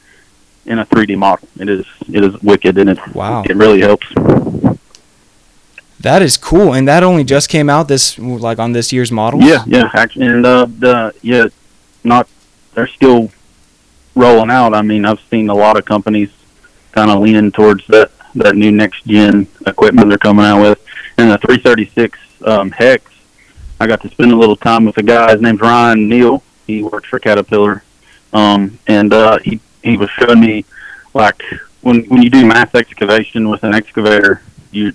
in 0.66 0.78
a 0.80 0.84
3D 0.86 1.16
model. 1.16 1.48
It 1.58 1.68
is 1.68 1.86
it 2.12 2.22
is 2.24 2.34
wicked 2.42 2.76
and 2.78 2.90
it 2.90 2.98
Wow. 3.14 3.44
it 3.48 3.56
really 3.56 3.80
helps. 3.80 4.06
That 6.00 6.20
is 6.22 6.36
cool, 6.36 6.74
and 6.74 6.86
that 6.88 7.02
only 7.02 7.24
just 7.24 7.48
came 7.48 7.70
out 7.70 7.88
this 7.88 8.18
like 8.18 8.58
on 8.58 8.72
this 8.72 8.92
year's 8.92 9.10
model. 9.10 9.40
Yeah, 9.42 9.64
yeah, 9.66 9.90
actually, 9.94 10.26
and 10.26 10.44
uh, 10.44 10.66
the 10.78 11.14
yeah, 11.22 11.46
not 12.04 12.28
they're 12.74 12.86
still 12.86 13.30
rolling 14.14 14.50
out. 14.50 14.74
I 14.74 14.82
mean, 14.82 15.04
I've 15.06 15.20
seen 15.30 15.48
a 15.48 15.54
lot 15.54 15.78
of 15.78 15.84
companies 15.84 16.30
kind 16.92 17.10
of 17.10 17.20
leaning 17.20 17.50
towards 17.50 17.86
that 17.88 18.10
that 18.36 18.56
new 18.56 18.70
next 18.70 19.04
gen 19.04 19.46
equipment 19.66 20.08
they're 20.08 20.18
coming 20.18 20.44
out 20.44 20.62
with, 20.62 20.84
and 21.18 21.30
the 21.30 21.38
336 21.38 22.18
um, 22.44 22.70
hex. 22.70 23.10
I 23.78 23.86
got 23.86 24.00
to 24.02 24.08
spend 24.08 24.32
a 24.32 24.36
little 24.36 24.56
time 24.56 24.84
with 24.84 24.96
a 24.98 25.02
guy. 25.02 25.32
His 25.32 25.40
name's 25.40 25.60
Ryan 25.60 26.08
Neal. 26.08 26.42
He 26.66 26.82
works 26.82 27.08
for 27.08 27.18
Caterpillar, 27.18 27.82
um, 28.32 28.78
and 28.86 29.12
uh, 29.12 29.38
he 29.38 29.60
he 29.82 29.96
was 29.96 30.10
showing 30.10 30.40
me 30.40 30.64
like 31.14 31.42
when 31.82 32.04
when 32.04 32.22
you 32.22 32.30
do 32.30 32.44
mass 32.46 32.74
excavation 32.74 33.48
with 33.48 33.62
an 33.64 33.74
excavator, 33.74 34.42
you 34.72 34.92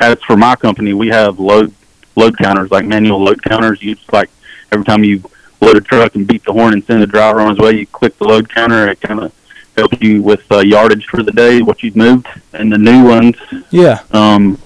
as 0.00 0.20
for 0.22 0.36
my 0.36 0.56
company, 0.56 0.92
we 0.92 1.08
have 1.08 1.38
load 1.38 1.72
load 2.14 2.36
counters, 2.38 2.70
like 2.70 2.84
manual 2.84 3.22
load 3.22 3.42
counters. 3.42 3.82
You 3.82 3.94
just 3.94 4.12
like 4.12 4.30
every 4.72 4.84
time 4.84 5.04
you 5.04 5.22
load 5.60 5.76
a 5.76 5.80
truck 5.80 6.14
and 6.14 6.26
beat 6.26 6.44
the 6.44 6.52
horn 6.52 6.72
and 6.72 6.84
send 6.84 7.02
the 7.02 7.06
driver 7.06 7.40
on 7.40 7.50
his 7.50 7.58
way, 7.58 7.72
you 7.72 7.86
click 7.86 8.16
the 8.18 8.24
load 8.24 8.48
counter. 8.48 8.88
It 8.88 9.00
kind 9.00 9.20
of 9.20 9.32
helps 9.76 10.00
you 10.00 10.22
with 10.22 10.50
uh, 10.50 10.58
yardage 10.58 11.06
for 11.06 11.22
the 11.22 11.32
day, 11.32 11.62
what 11.62 11.82
you've 11.82 11.96
moved. 11.96 12.26
And 12.52 12.72
the 12.72 12.78
new 12.78 13.04
ones, 13.04 13.36
Yeah. 13.70 14.00
um, 14.12 14.58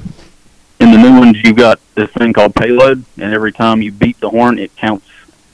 in 0.79 0.91
the 0.93 0.99
new 0.99 1.19
ones, 1.19 1.37
you've 1.43 1.57
got 1.57 1.81
this 1.95 2.11
thing 2.13 2.33
called 2.33 2.55
payload, 2.55 3.05
and 3.19 3.35
every 3.35 3.53
time 3.53 3.83
you 3.83 3.93
beat 3.93 4.19
the 4.21 4.31
horn, 4.31 4.59
it 4.59 4.75
counts 4.77 5.07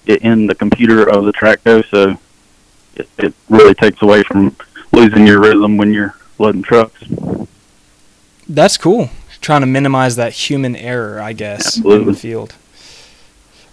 it 0.07 0.23
in 0.23 0.47
the 0.47 0.55
computer 0.55 1.09
of 1.09 1.25
the 1.25 1.33
Tracto. 1.33 1.85
So 1.91 2.17
it, 2.95 3.09
it 3.19 3.35
really 3.49 3.75
takes 3.75 4.03
away 4.03 4.23
from 4.23 4.55
losing 4.93 5.27
your 5.27 5.41
rhythm 5.41 5.77
when 5.77 5.93
you're 5.93 6.15
loading 6.39 6.63
trucks. 6.63 7.03
That's 8.49 8.77
cool. 8.77 9.11
Trying 9.41 9.63
to 9.63 9.67
minimize 9.67 10.17
that 10.17 10.33
human 10.33 10.77
error, 10.77 11.21
I 11.21 11.33
guess, 11.33 11.79
in 11.79 12.05
the 12.07 12.15
field. 12.15 12.55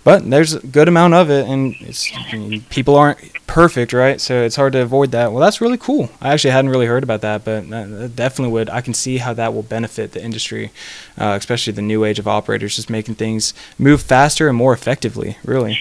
But 0.03 0.29
there's 0.29 0.53
a 0.53 0.67
good 0.67 0.87
amount 0.87 1.13
of 1.13 1.29
it, 1.29 1.47
and 1.47 1.75
it's 1.79 2.11
I 2.13 2.35
mean, 2.35 2.61
people 2.69 2.95
aren't 2.95 3.19
perfect, 3.47 3.93
right? 3.93 4.19
So 4.19 4.41
it's 4.43 4.55
hard 4.55 4.73
to 4.73 4.81
avoid 4.81 5.11
that. 5.11 5.31
Well, 5.31 5.41
that's 5.41 5.61
really 5.61 5.77
cool. 5.77 6.09
I 6.19 6.33
actually 6.33 6.51
hadn't 6.51 6.71
really 6.71 6.87
heard 6.87 7.03
about 7.03 7.21
that, 7.21 7.45
but 7.45 7.69
that 7.69 8.15
definitely 8.15 8.51
would. 8.51 8.69
I 8.69 8.81
can 8.81 8.93
see 8.93 9.17
how 9.17 9.33
that 9.33 9.53
will 9.53 9.63
benefit 9.63 10.11
the 10.11 10.23
industry, 10.23 10.71
uh, 11.17 11.37
especially 11.39 11.73
the 11.73 11.81
new 11.81 12.03
age 12.03 12.19
of 12.19 12.27
operators, 12.27 12.75
just 12.75 12.89
making 12.89 13.15
things 13.15 13.53
move 13.79 14.01
faster 14.01 14.49
and 14.49 14.57
more 14.57 14.73
effectively, 14.73 15.37
really. 15.45 15.77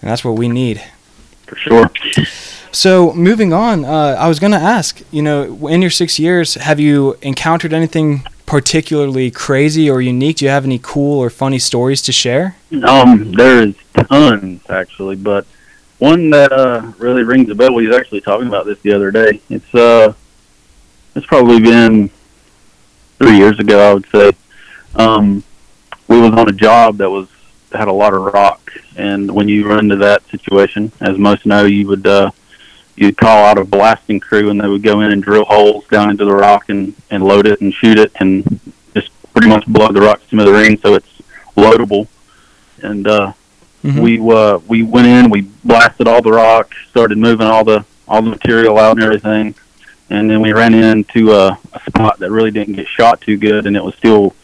And 0.00 0.10
that's 0.10 0.24
what 0.24 0.36
we 0.38 0.48
need. 0.48 0.82
For 1.46 1.56
sure. 1.56 1.90
So 2.70 3.12
moving 3.12 3.52
on, 3.52 3.84
uh, 3.84 4.16
I 4.18 4.28
was 4.28 4.38
going 4.38 4.52
to 4.52 4.58
ask, 4.58 5.00
you 5.10 5.22
know, 5.22 5.68
in 5.68 5.80
your 5.80 5.90
six 5.90 6.18
years, 6.18 6.54
have 6.54 6.80
you 6.80 7.16
encountered 7.22 7.72
anything 7.72 8.24
particularly 8.54 9.32
crazy 9.32 9.90
or 9.90 10.00
unique? 10.00 10.36
Do 10.36 10.44
you 10.44 10.50
have 10.52 10.64
any 10.64 10.78
cool 10.80 11.18
or 11.18 11.28
funny 11.28 11.58
stories 11.58 12.00
to 12.02 12.12
share? 12.12 12.54
Um, 12.84 13.32
there's 13.32 13.74
tons 14.08 14.62
actually, 14.70 15.16
but 15.16 15.44
one 15.98 16.30
that 16.30 16.52
uh 16.52 16.92
really 16.98 17.24
rings 17.24 17.50
a 17.50 17.56
bell. 17.56 17.74
We 17.74 17.88
was 17.88 17.96
actually 17.96 18.20
talking 18.20 18.46
about 18.46 18.64
this 18.64 18.78
the 18.82 18.92
other 18.92 19.10
day. 19.10 19.40
It's 19.50 19.74
uh, 19.74 20.12
it's 21.16 21.26
probably 21.26 21.58
been 21.58 22.10
three 23.18 23.36
years 23.36 23.58
ago, 23.58 23.90
I 23.90 23.92
would 23.92 24.06
say. 24.06 24.30
Um, 24.94 25.42
we 26.06 26.20
was 26.20 26.30
on 26.34 26.48
a 26.48 26.52
job 26.52 26.98
that 26.98 27.10
was 27.10 27.26
had 27.72 27.88
a 27.88 27.92
lot 27.92 28.14
of 28.14 28.22
rock, 28.22 28.70
and 28.94 29.28
when 29.32 29.48
you 29.48 29.68
run 29.68 29.80
into 29.80 29.96
that 29.96 30.24
situation, 30.28 30.92
as 31.00 31.18
most 31.18 31.44
know, 31.44 31.64
you 31.64 31.88
would 31.88 32.06
uh, 32.06 32.30
you'd 32.96 33.16
call 33.16 33.44
out 33.44 33.58
a 33.58 33.64
blasting 33.64 34.20
crew, 34.20 34.50
and 34.50 34.60
they 34.60 34.68
would 34.68 34.82
go 34.82 35.00
in 35.00 35.12
and 35.12 35.22
drill 35.22 35.44
holes 35.44 35.86
down 35.88 36.10
into 36.10 36.24
the 36.24 36.34
rock 36.34 36.68
and 36.68 36.94
and 37.10 37.24
load 37.24 37.46
it 37.46 37.60
and 37.60 37.72
shoot 37.72 37.98
it, 37.98 38.12
and 38.16 38.60
just 38.94 39.10
pretty 39.32 39.48
much 39.48 39.66
blow 39.66 39.88
the 39.88 40.00
rock 40.00 40.20
to 40.22 40.28
smithereens, 40.28 40.80
so 40.80 40.94
it's 40.94 41.22
loadable. 41.56 42.08
And 42.82 43.06
uh, 43.06 43.32
mm-hmm. 43.82 44.00
we 44.00 44.20
uh, 44.20 44.58
we 44.66 44.82
went 44.82 45.06
in, 45.06 45.30
we 45.30 45.42
blasted 45.64 46.08
all 46.08 46.22
the 46.22 46.32
rock, 46.32 46.72
started 46.90 47.18
moving 47.18 47.46
all 47.46 47.64
the 47.64 47.84
all 48.06 48.22
the 48.22 48.30
material 48.30 48.78
out 48.78 48.96
and 48.96 49.02
everything, 49.02 49.54
and 50.10 50.30
then 50.30 50.40
we 50.40 50.52
ran 50.52 50.74
into 50.74 51.32
a, 51.32 51.58
a 51.72 51.80
spot 51.86 52.18
that 52.18 52.30
really 52.30 52.50
didn't 52.50 52.74
get 52.74 52.86
shot 52.86 53.20
too 53.20 53.36
good, 53.36 53.66
and 53.66 53.76
it 53.76 53.82
was 53.82 53.94
still 53.94 54.34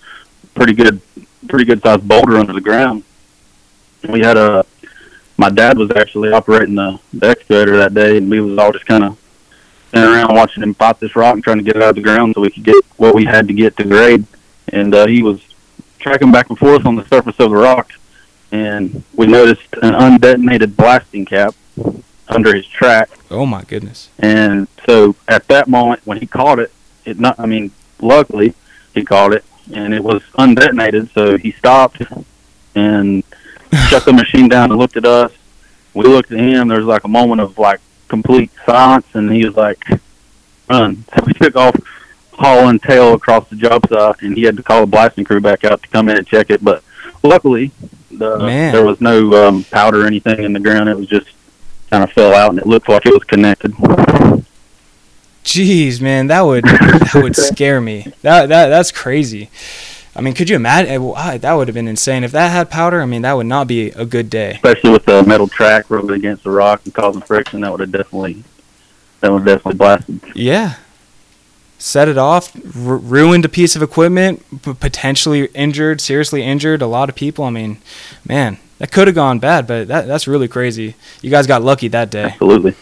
pretty 0.55 0.73
good, 0.73 1.01
pretty 1.49 1.65
good 1.65 1.83
sized 1.83 2.07
boulder 2.07 2.37
under 2.37 2.53
the 2.53 2.61
ground. 2.61 3.05
We 4.09 4.21
had 4.21 4.39
a, 4.39 4.65
my 5.41 5.49
dad 5.49 5.79
was 5.79 5.91
actually 5.97 6.31
operating 6.31 6.75
the, 6.75 7.01
the 7.15 7.29
excavator 7.29 7.79
that 7.79 7.95
day, 7.95 8.19
and 8.19 8.31
we 8.31 8.43
was 8.43 8.59
all 8.59 8.73
just 8.73 8.85
kind 8.85 9.03
of 9.03 9.19
standing 9.89 10.15
around 10.15 10.35
watching 10.35 10.63
him 10.63 10.75
pop 10.75 11.01
this 11.01 11.17
rock 11.17 11.33
and 11.33 11.43
trying 11.43 11.57
to 11.57 11.65
get 11.65 11.77
it 11.77 11.83
out 11.83 11.89
of 11.89 11.95
the 11.95 12.03
ground 12.03 12.35
so 12.35 12.43
we 12.43 12.51
could 12.51 12.63
get 12.63 12.77
what 12.99 13.15
we 13.15 13.25
had 13.25 13.49
to 13.49 13.55
get 13.55 13.75
to 13.79 13.85
grade. 13.85 14.27
And 14.69 14.95
uh, 14.95 15.07
he 15.07 15.23
was 15.23 15.41
tracking 15.99 16.31
back 16.31 16.51
and 16.51 16.59
forth 16.59 16.85
on 16.85 16.95
the 16.95 17.07
surface 17.07 17.37
of 17.41 17.51
the 17.51 17.57
rock, 17.57 17.91
and 18.53 19.03
we 19.15 19.27
noticed 19.27 19.67
an 19.81 19.95
undetonated 19.95 20.77
blasting 20.77 21.25
cap 21.25 21.55
under 22.29 22.55
his 22.55 22.67
track. 22.67 23.09
Oh 23.31 23.47
my 23.47 23.63
goodness! 23.63 24.11
And 24.19 24.69
so 24.85 25.17
at 25.27 25.49
that 25.49 25.69
moment, 25.69 26.03
when 26.05 26.19
he 26.19 26.27
caught 26.27 26.59
it, 26.59 26.71
it 27.07 27.19
not. 27.19 27.41
I 27.41 27.47
mean, 27.47 27.71
luckily 27.99 28.53
he 28.93 29.07
caught 29.07 29.33
it, 29.33 29.45
and 29.73 29.95
it 29.95 30.05
was 30.05 30.23
undetonated. 30.39 31.11
So 31.15 31.39
he 31.39 31.51
stopped 31.53 32.03
and 32.75 33.25
shut 33.89 34.05
the 34.05 34.13
machine 34.13 34.49
down 34.49 34.71
and 34.71 34.79
looked 34.79 34.97
at 34.97 35.05
us. 35.05 35.33
We 35.95 36.05
looked 36.05 36.33
at 36.33 36.39
him. 36.39 36.69
There 36.69 36.79
was 36.79 36.87
like 36.87 37.05
a 37.05 37.09
moment 37.09 37.41
of 37.41 37.59
like 37.59 37.81
complete 38.09 38.51
silence, 38.65 39.07
and 39.15 39.31
he 39.31 39.45
was 39.45 39.57
like, 39.57 39.85
"Run!" 40.69 41.05
So 41.17 41.25
we 41.25 41.33
took 41.33 41.57
off, 41.57 41.75
hauling 42.33 42.79
tail 42.79 43.15
across 43.15 43.49
the 43.49 43.57
job 43.57 43.89
site, 43.89 44.23
and 44.23 44.37
he 44.37 44.43
had 44.43 44.57
to 44.57 44.63
call 44.63 44.83
the 44.83 44.87
blasting 44.87 45.25
crew 45.25 45.41
back 45.41 45.65
out 45.65 45.83
to 45.83 45.89
come 45.89 46.09
in 46.09 46.17
and 46.17 46.27
check 46.27 46.51
it. 46.51 46.63
But 46.63 46.83
luckily, 47.23 47.73
the, 48.11 48.39
there 48.73 48.85
was 48.85 49.01
no 49.01 49.49
um, 49.49 49.65
powder 49.65 50.05
or 50.05 50.07
anything 50.07 50.45
in 50.45 50.53
the 50.53 50.61
ground. 50.61 50.89
It 50.89 50.97
was 50.97 51.09
just 51.09 51.29
kind 51.91 52.05
of 52.05 52.13
fell 52.13 52.35
out, 52.35 52.51
and 52.51 52.59
it 52.59 52.67
looked 52.67 52.89
like 52.89 53.07
it 53.07 53.13
was 53.13 53.25
connected. 53.25 53.73
Jeez, 55.45 56.01
man, 56.01 56.29
that 56.29 56.43
would 56.43 56.65
that 56.65 57.21
would 57.23 57.37
scare 57.55 57.81
me. 57.81 58.13
That 58.23 58.49
that 58.51 58.69
that's 58.69 58.93
crazy. 58.93 59.51
I 60.15 60.21
mean, 60.23 60.35
could 60.35 60.51
you 60.51 60.57
imagine? 60.57 61.13
That 61.41 61.53
would 61.53 61.69
have 61.69 61.75
been 61.75 61.87
insane 61.89 62.25
if 62.25 62.33
that 62.33 62.49
had 62.51 62.69
powder. 62.69 63.01
I 63.01 63.07
mean, 63.07 63.23
that 63.23 63.35
would 63.35 63.47
not 63.47 63.69
be 63.69 63.91
a 63.91 64.05
good 64.05 64.29
day. 64.29 64.53
Especially 64.53 64.91
with 64.91 65.05
the 65.05 65.23
metal 65.23 65.47
track 65.47 65.89
rubbing 65.89 66.11
against 66.17 66.43
the 66.45 66.51
rock 66.51 66.81
and 66.85 66.93
causing 66.93 67.23
friction, 67.23 67.61
that 67.61 67.71
would 67.71 67.81
have 67.81 67.93
definitely 67.93 68.43
that 69.21 69.31
would 69.31 69.47
have 69.47 69.59
definitely 69.59 69.79
blasted. 69.79 70.21
Yeah, 70.35 70.75
set 71.79 72.09
it 72.09 72.19
off, 72.19 72.55
r- 72.57 72.97
ruined 72.97 73.45
a 73.45 73.49
piece 73.49 73.77
of 73.77 73.83
equipment, 73.83 74.45
p- 74.63 74.75
potentially 74.75 75.47
injured, 75.55 76.01
seriously 76.01 76.43
injured 76.43 76.83
a 76.83 76.87
lot 76.87 77.09
of 77.09 77.15
people. 77.15 77.45
I 77.45 77.51
mean, 77.51 77.79
man, 78.27 78.59
that 78.79 78.91
could 78.91 79.07
have 79.07 79.15
gone 79.15 79.39
bad, 79.39 79.67
but 79.67 79.89
that 79.89 80.07
that's 80.09 80.27
really 80.27 80.49
crazy. 80.49 80.97
You 81.23 81.31
guys 81.31 81.47
got 81.47 81.63
lucky 81.63 81.87
that 81.89 82.11
day. 82.11 82.25
Absolutely. 82.25 82.75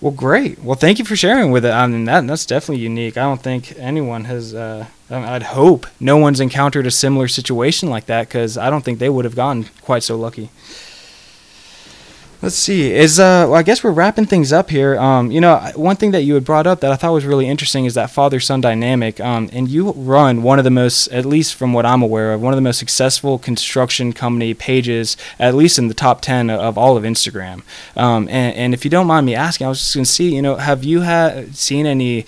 Well, 0.00 0.12
great. 0.12 0.62
Well, 0.62 0.76
thank 0.76 1.00
you 1.00 1.04
for 1.04 1.16
sharing 1.16 1.50
with 1.50 1.64
it. 1.64 1.72
I 1.72 1.86
mean, 1.88 2.04
that 2.04 2.26
that's 2.26 2.46
definitely 2.46 2.82
unique. 2.82 3.16
I 3.16 3.22
don't 3.22 3.42
think 3.42 3.74
anyone 3.78 4.24
has. 4.26 4.54
Uh, 4.54 4.86
I'd 5.10 5.42
hope 5.42 5.86
no 5.98 6.16
one's 6.18 6.38
encountered 6.38 6.86
a 6.86 6.90
similar 6.90 7.26
situation 7.26 7.90
like 7.90 8.06
that 8.06 8.28
because 8.28 8.56
I 8.56 8.70
don't 8.70 8.84
think 8.84 9.00
they 9.00 9.08
would 9.08 9.24
have 9.24 9.34
gotten 9.34 9.66
quite 9.82 10.04
so 10.04 10.16
lucky. 10.16 10.50
Let's 12.40 12.54
see. 12.54 12.92
Is 12.92 13.18
uh, 13.18 13.46
well, 13.48 13.56
I 13.56 13.64
guess 13.64 13.82
we're 13.82 13.90
wrapping 13.90 14.26
things 14.26 14.52
up 14.52 14.70
here. 14.70 14.96
Um, 14.96 15.32
you 15.32 15.40
know, 15.40 15.58
one 15.74 15.96
thing 15.96 16.12
that 16.12 16.22
you 16.22 16.34
had 16.34 16.44
brought 16.44 16.68
up 16.68 16.78
that 16.80 16.92
I 16.92 16.94
thought 16.94 17.12
was 17.12 17.24
really 17.24 17.48
interesting 17.48 17.84
is 17.84 17.94
that 17.94 18.12
father-son 18.12 18.60
dynamic. 18.60 19.18
Um, 19.18 19.50
and 19.52 19.68
you 19.68 19.90
run 19.90 20.44
one 20.44 20.60
of 20.60 20.64
the 20.64 20.70
most, 20.70 21.08
at 21.08 21.24
least 21.24 21.56
from 21.56 21.72
what 21.72 21.84
I'm 21.84 22.00
aware 22.00 22.32
of, 22.32 22.40
one 22.40 22.52
of 22.52 22.56
the 22.56 22.62
most 22.62 22.78
successful 22.78 23.40
construction 23.40 24.12
company 24.12 24.54
pages, 24.54 25.16
at 25.40 25.56
least 25.56 25.80
in 25.80 25.88
the 25.88 25.94
top 25.94 26.20
ten 26.20 26.48
of 26.48 26.78
all 26.78 26.96
of 26.96 27.02
Instagram. 27.02 27.62
Um, 27.96 28.28
and, 28.28 28.54
and 28.54 28.74
if 28.74 28.84
you 28.84 28.90
don't 28.90 29.08
mind 29.08 29.26
me 29.26 29.34
asking, 29.34 29.66
I 29.66 29.70
was 29.70 29.80
just 29.80 29.96
gonna 29.96 30.04
see, 30.04 30.32
you 30.32 30.42
know, 30.42 30.56
have 30.56 30.84
you 30.84 31.00
had 31.00 31.56
seen 31.56 31.86
any 31.86 32.24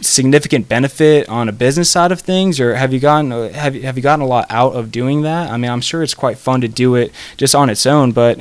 significant 0.00 0.68
benefit 0.68 1.28
on 1.28 1.48
a 1.48 1.52
business 1.52 1.88
side 1.88 2.10
of 2.10 2.20
things 2.20 2.58
or 2.58 2.74
have 2.74 2.92
you 2.92 2.98
gotten 2.98 3.30
have 3.52 3.74
you, 3.74 3.82
have 3.82 3.96
you 3.96 4.02
gotten 4.02 4.22
a 4.22 4.26
lot 4.26 4.46
out 4.48 4.72
of 4.72 4.90
doing 4.92 5.22
that 5.22 5.50
i 5.50 5.56
mean 5.56 5.70
i'm 5.70 5.80
sure 5.80 6.02
it's 6.02 6.14
quite 6.14 6.38
fun 6.38 6.60
to 6.60 6.68
do 6.68 6.94
it 6.94 7.12
just 7.36 7.54
on 7.54 7.68
its 7.68 7.84
own 7.84 8.12
but 8.12 8.38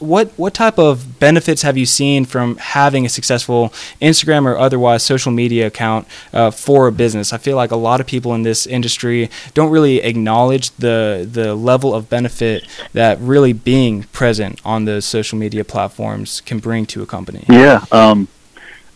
what 0.00 0.28
what 0.36 0.54
type 0.54 0.78
of 0.78 1.18
benefits 1.18 1.62
have 1.62 1.76
you 1.76 1.86
seen 1.86 2.24
from 2.24 2.56
having 2.56 3.04
a 3.06 3.08
successful 3.08 3.70
Instagram 4.00 4.46
or 4.46 4.56
otherwise 4.56 5.02
social 5.02 5.32
media 5.32 5.66
account 5.66 6.06
uh, 6.32 6.50
for 6.50 6.86
a 6.86 6.92
business? 6.92 7.32
I 7.32 7.38
feel 7.38 7.56
like 7.56 7.70
a 7.70 7.76
lot 7.76 8.00
of 8.00 8.06
people 8.06 8.34
in 8.34 8.42
this 8.42 8.66
industry 8.66 9.30
don't 9.54 9.70
really 9.70 9.98
acknowledge 9.98 10.70
the 10.72 11.28
the 11.30 11.54
level 11.54 11.94
of 11.94 12.08
benefit 12.08 12.66
that 12.92 13.18
really 13.20 13.52
being 13.52 14.04
present 14.04 14.60
on 14.64 14.84
the 14.84 15.02
social 15.02 15.38
media 15.38 15.64
platforms 15.64 16.40
can 16.42 16.58
bring 16.58 16.86
to 16.86 17.02
a 17.02 17.06
company. 17.06 17.44
Yeah, 17.48 17.84
um, 17.92 18.28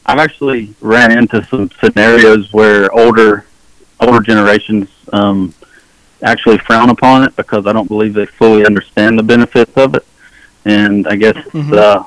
I've 0.07 0.19
actually 0.19 0.75
ran 0.81 1.17
into 1.17 1.45
some 1.47 1.71
scenarios 1.81 2.53
where 2.53 2.93
older 2.93 3.45
older 4.01 4.21
generations 4.21 4.89
um, 5.13 5.55
actually 6.23 6.59
frown 6.59 6.91
upon 6.91 7.25
it 7.25 7.35
because 7.37 7.67
I 7.67 7.73
don't 7.73 7.89
believe 7.89 8.15
they 8.15 8.27
fully 8.27 8.65
understand 8.65 9.19
the 9.19 9.23
benefits 9.23 9.73
of 9.77 9.95
it 9.95 10.05
and 10.65 11.07
I 11.07 11.17
guess 11.17 11.37
mm-hmm. 11.37 11.73
uh, 11.73 12.05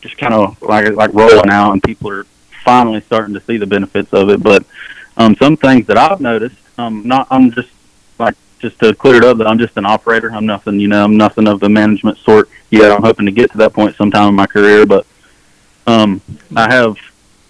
just 0.00 0.18
kind 0.18 0.34
of 0.34 0.60
like 0.62 0.92
like 0.94 1.12
rolling 1.14 1.50
out, 1.50 1.72
and 1.72 1.82
people 1.82 2.10
are 2.10 2.26
finally 2.64 3.00
starting 3.00 3.34
to 3.34 3.40
see 3.40 3.56
the 3.56 3.66
benefits 3.66 4.12
of 4.12 4.30
it. 4.30 4.42
But 4.42 4.64
um, 5.16 5.36
some 5.36 5.56
things 5.56 5.86
that 5.86 5.96
I've 5.96 6.20
noticed, 6.20 6.56
um, 6.78 7.06
not 7.06 7.26
I'm 7.30 7.50
just 7.52 7.70
like 8.18 8.34
just 8.58 8.78
to 8.80 8.94
clear 8.94 9.16
it 9.16 9.24
up 9.24 9.38
that 9.38 9.46
I'm 9.46 9.58
just 9.58 9.76
an 9.76 9.86
operator. 9.86 10.32
I'm 10.32 10.46
nothing, 10.46 10.80
you 10.80 10.88
know, 10.88 11.04
I'm 11.04 11.16
nothing 11.16 11.46
of 11.48 11.60
the 11.60 11.68
management 11.68 12.18
sort 12.18 12.48
yet. 12.70 12.92
I'm 12.92 13.02
hoping 13.02 13.26
to 13.26 13.32
get 13.32 13.50
to 13.52 13.58
that 13.58 13.72
point 13.72 13.96
sometime 13.96 14.28
in 14.28 14.34
my 14.34 14.46
career, 14.46 14.86
but 14.86 15.06
um, 15.86 16.20
I 16.56 16.72
have 16.72 16.96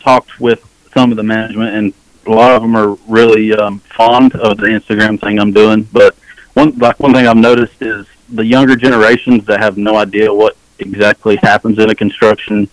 talked 0.01 0.41
with 0.41 0.69
some 0.95 1.11
of 1.11 1.17
the 1.17 1.23
management, 1.23 1.75
and 1.75 1.95
a 2.27 2.31
lot 2.31 2.53
of 2.53 2.63
them 2.63 2.77
are 2.77 2.95
really 3.09 3.53
um, 3.53 3.81
fond 3.81 4.35
of 4.37 4.57
the 4.59 4.67
Instagram 4.67 5.21
thing 5.21 5.39
I'm 5.39 5.53
doing. 5.53 5.85
But 5.93 6.17
one 6.55 6.77
like 6.79 6.99
one 7.01 7.13
thing 7.13 7.27
I've 7.27 7.37
noticed 7.37 7.81
is 7.81 8.07
the 8.29 8.45
younger 8.45 8.77
generations 8.77 9.45
that 9.47 9.61
have 9.61 9.77
no 9.77 9.97
idea 9.97 10.33
what 10.33 10.57
exactly 10.79 11.37
happens 11.37 11.79
in 11.79 11.91
a 11.91 11.95
construction 11.95 12.69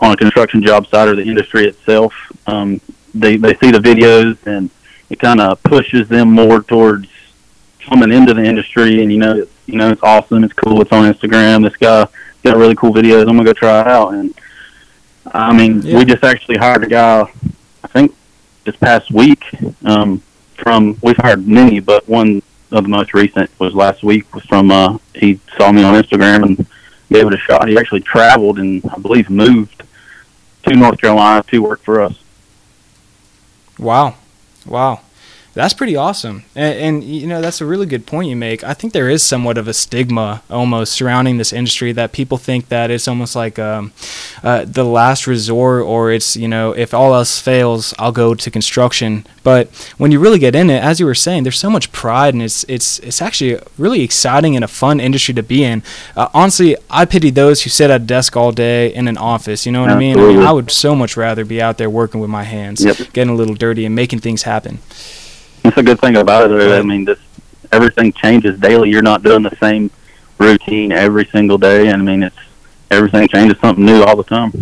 on 0.00 0.12
a 0.12 0.16
construction 0.16 0.62
job 0.62 0.86
site 0.86 1.08
or 1.08 1.16
the 1.16 1.22
industry 1.22 1.66
itself. 1.66 2.14
Um, 2.46 2.80
they 3.14 3.36
they 3.36 3.54
see 3.56 3.70
the 3.70 3.78
videos 3.78 4.38
and 4.46 4.70
it 5.10 5.18
kind 5.18 5.40
of 5.40 5.62
pushes 5.62 6.08
them 6.08 6.30
more 6.30 6.62
towards 6.62 7.08
coming 7.80 8.12
into 8.12 8.34
the 8.34 8.42
industry. 8.42 9.02
And 9.02 9.12
you 9.12 9.18
know, 9.18 9.36
it's, 9.36 9.52
you 9.66 9.76
know, 9.76 9.90
it's 9.90 10.02
awesome, 10.02 10.44
it's 10.44 10.54
cool, 10.54 10.80
it's 10.80 10.92
on 10.92 11.12
Instagram. 11.12 11.62
This 11.62 11.76
guy 11.76 12.06
got 12.42 12.56
really 12.56 12.74
cool 12.74 12.92
videos. 12.92 13.22
I'm 13.22 13.36
gonna 13.36 13.44
go 13.44 13.52
try 13.52 13.80
it 13.80 13.86
out. 13.86 14.14
And 14.14 14.34
I 15.26 15.52
mean, 15.52 15.82
yeah. 15.82 15.98
we 15.98 16.04
just 16.04 16.24
actually 16.24 16.56
hired 16.56 16.84
a 16.84 16.88
guy. 16.88 17.32
I 17.84 17.88
think 17.88 18.14
this 18.64 18.76
past 18.76 19.10
week. 19.10 19.44
Um, 19.84 20.22
from 20.62 20.96
we've 21.02 21.16
hired 21.16 21.46
many, 21.46 21.80
but 21.80 22.08
one 22.08 22.42
the 22.80 22.88
most 22.88 23.14
recent 23.14 23.50
was 23.58 23.74
last 23.74 24.02
week 24.02 24.34
was 24.34 24.44
from 24.44 24.70
uh, 24.70 24.98
he 25.14 25.40
saw 25.56 25.70
me 25.72 25.82
on 25.82 26.00
Instagram 26.02 26.42
and 26.44 26.66
gave 27.10 27.26
it 27.26 27.34
a 27.34 27.38
shot. 27.38 27.68
He 27.68 27.78
actually 27.78 28.00
traveled 28.00 28.58
and 28.58 28.82
I 28.90 28.98
believe 28.98 29.28
moved 29.28 29.82
to 30.64 30.74
North 30.74 30.98
Carolina 30.98 31.42
to 31.48 31.58
work 31.58 31.82
for 31.82 32.00
us. 32.00 32.18
Wow, 33.78 34.16
wow. 34.66 35.00
That's 35.54 35.74
pretty 35.74 35.96
awesome, 35.96 36.44
and, 36.54 36.78
and, 36.78 37.04
you 37.04 37.26
know 37.26 37.42
that's 37.42 37.60
a 37.60 37.66
really 37.66 37.84
good 37.84 38.06
point 38.06 38.30
you 38.30 38.36
make. 38.36 38.64
I 38.64 38.72
think 38.72 38.94
there 38.94 39.10
is 39.10 39.22
somewhat 39.22 39.58
of 39.58 39.68
a 39.68 39.74
stigma 39.74 40.42
almost 40.48 40.94
surrounding 40.94 41.36
this 41.36 41.52
industry 41.52 41.92
that 41.92 42.12
people 42.12 42.38
think 42.38 42.70
that 42.70 42.90
it's 42.90 43.06
almost 43.06 43.36
like 43.36 43.58
um, 43.58 43.92
uh, 44.42 44.64
the 44.66 44.84
last 44.84 45.26
resort, 45.26 45.82
or 45.84 46.10
it's 46.10 46.36
you 46.38 46.48
know 46.48 46.72
if 46.72 46.94
all 46.94 47.14
else 47.14 47.38
fails, 47.38 47.92
I'll 47.98 48.12
go 48.12 48.34
to 48.34 48.50
construction. 48.50 49.26
But 49.42 49.68
when 49.98 50.10
you 50.10 50.20
really 50.20 50.38
get 50.38 50.54
in 50.54 50.70
it, 50.70 50.82
as 50.82 51.00
you 51.00 51.04
were 51.04 51.14
saying, 51.14 51.42
there's 51.42 51.58
so 51.58 51.68
much 51.68 51.92
pride, 51.92 52.32
and 52.32 52.42
it's 52.42 52.64
it's 52.64 52.98
it's 53.00 53.20
actually 53.20 53.60
really 53.76 54.00
exciting 54.00 54.56
and 54.56 54.64
a 54.64 54.68
fun 54.68 55.00
industry 55.00 55.34
to 55.34 55.42
be 55.42 55.64
in. 55.64 55.82
Uh, 56.16 56.28
honestly, 56.32 56.76
I 56.88 57.04
pity 57.04 57.28
those 57.28 57.62
who 57.62 57.68
sit 57.68 57.90
at 57.90 58.00
a 58.00 58.04
desk 58.04 58.38
all 58.38 58.52
day 58.52 58.94
in 58.94 59.06
an 59.06 59.18
office. 59.18 59.66
You 59.66 59.72
know 59.72 59.82
what 59.82 59.90
Absolutely. 59.90 60.22
I 60.22 60.26
mean? 60.26 60.36
I 60.36 60.38
mean, 60.38 60.46
I 60.46 60.52
would 60.52 60.70
so 60.70 60.94
much 60.94 61.14
rather 61.14 61.44
be 61.44 61.60
out 61.60 61.76
there 61.76 61.90
working 61.90 62.22
with 62.22 62.30
my 62.30 62.44
hands, 62.44 62.82
yep. 62.82 62.96
getting 63.12 63.34
a 63.34 63.36
little 63.36 63.54
dirty, 63.54 63.84
and 63.84 63.94
making 63.94 64.20
things 64.20 64.44
happen. 64.44 64.78
That's 65.72 65.80
a 65.80 65.84
good 65.84 66.00
thing 66.00 66.16
about 66.16 66.50
it. 66.50 66.70
I 66.70 66.82
mean, 66.82 67.06
this 67.06 67.18
everything 67.72 68.12
changes 68.12 68.60
daily. 68.60 68.90
You're 68.90 69.00
not 69.00 69.22
doing 69.22 69.42
the 69.42 69.56
same 69.56 69.90
routine 70.36 70.92
every 70.92 71.24
single 71.24 71.56
day. 71.56 71.88
And 71.88 72.02
I 72.02 72.04
mean, 72.04 72.22
it's 72.24 72.36
everything 72.90 73.26
changes 73.26 73.58
something 73.58 73.82
new 73.82 74.02
all 74.02 74.14
the 74.14 74.22
time. 74.22 74.52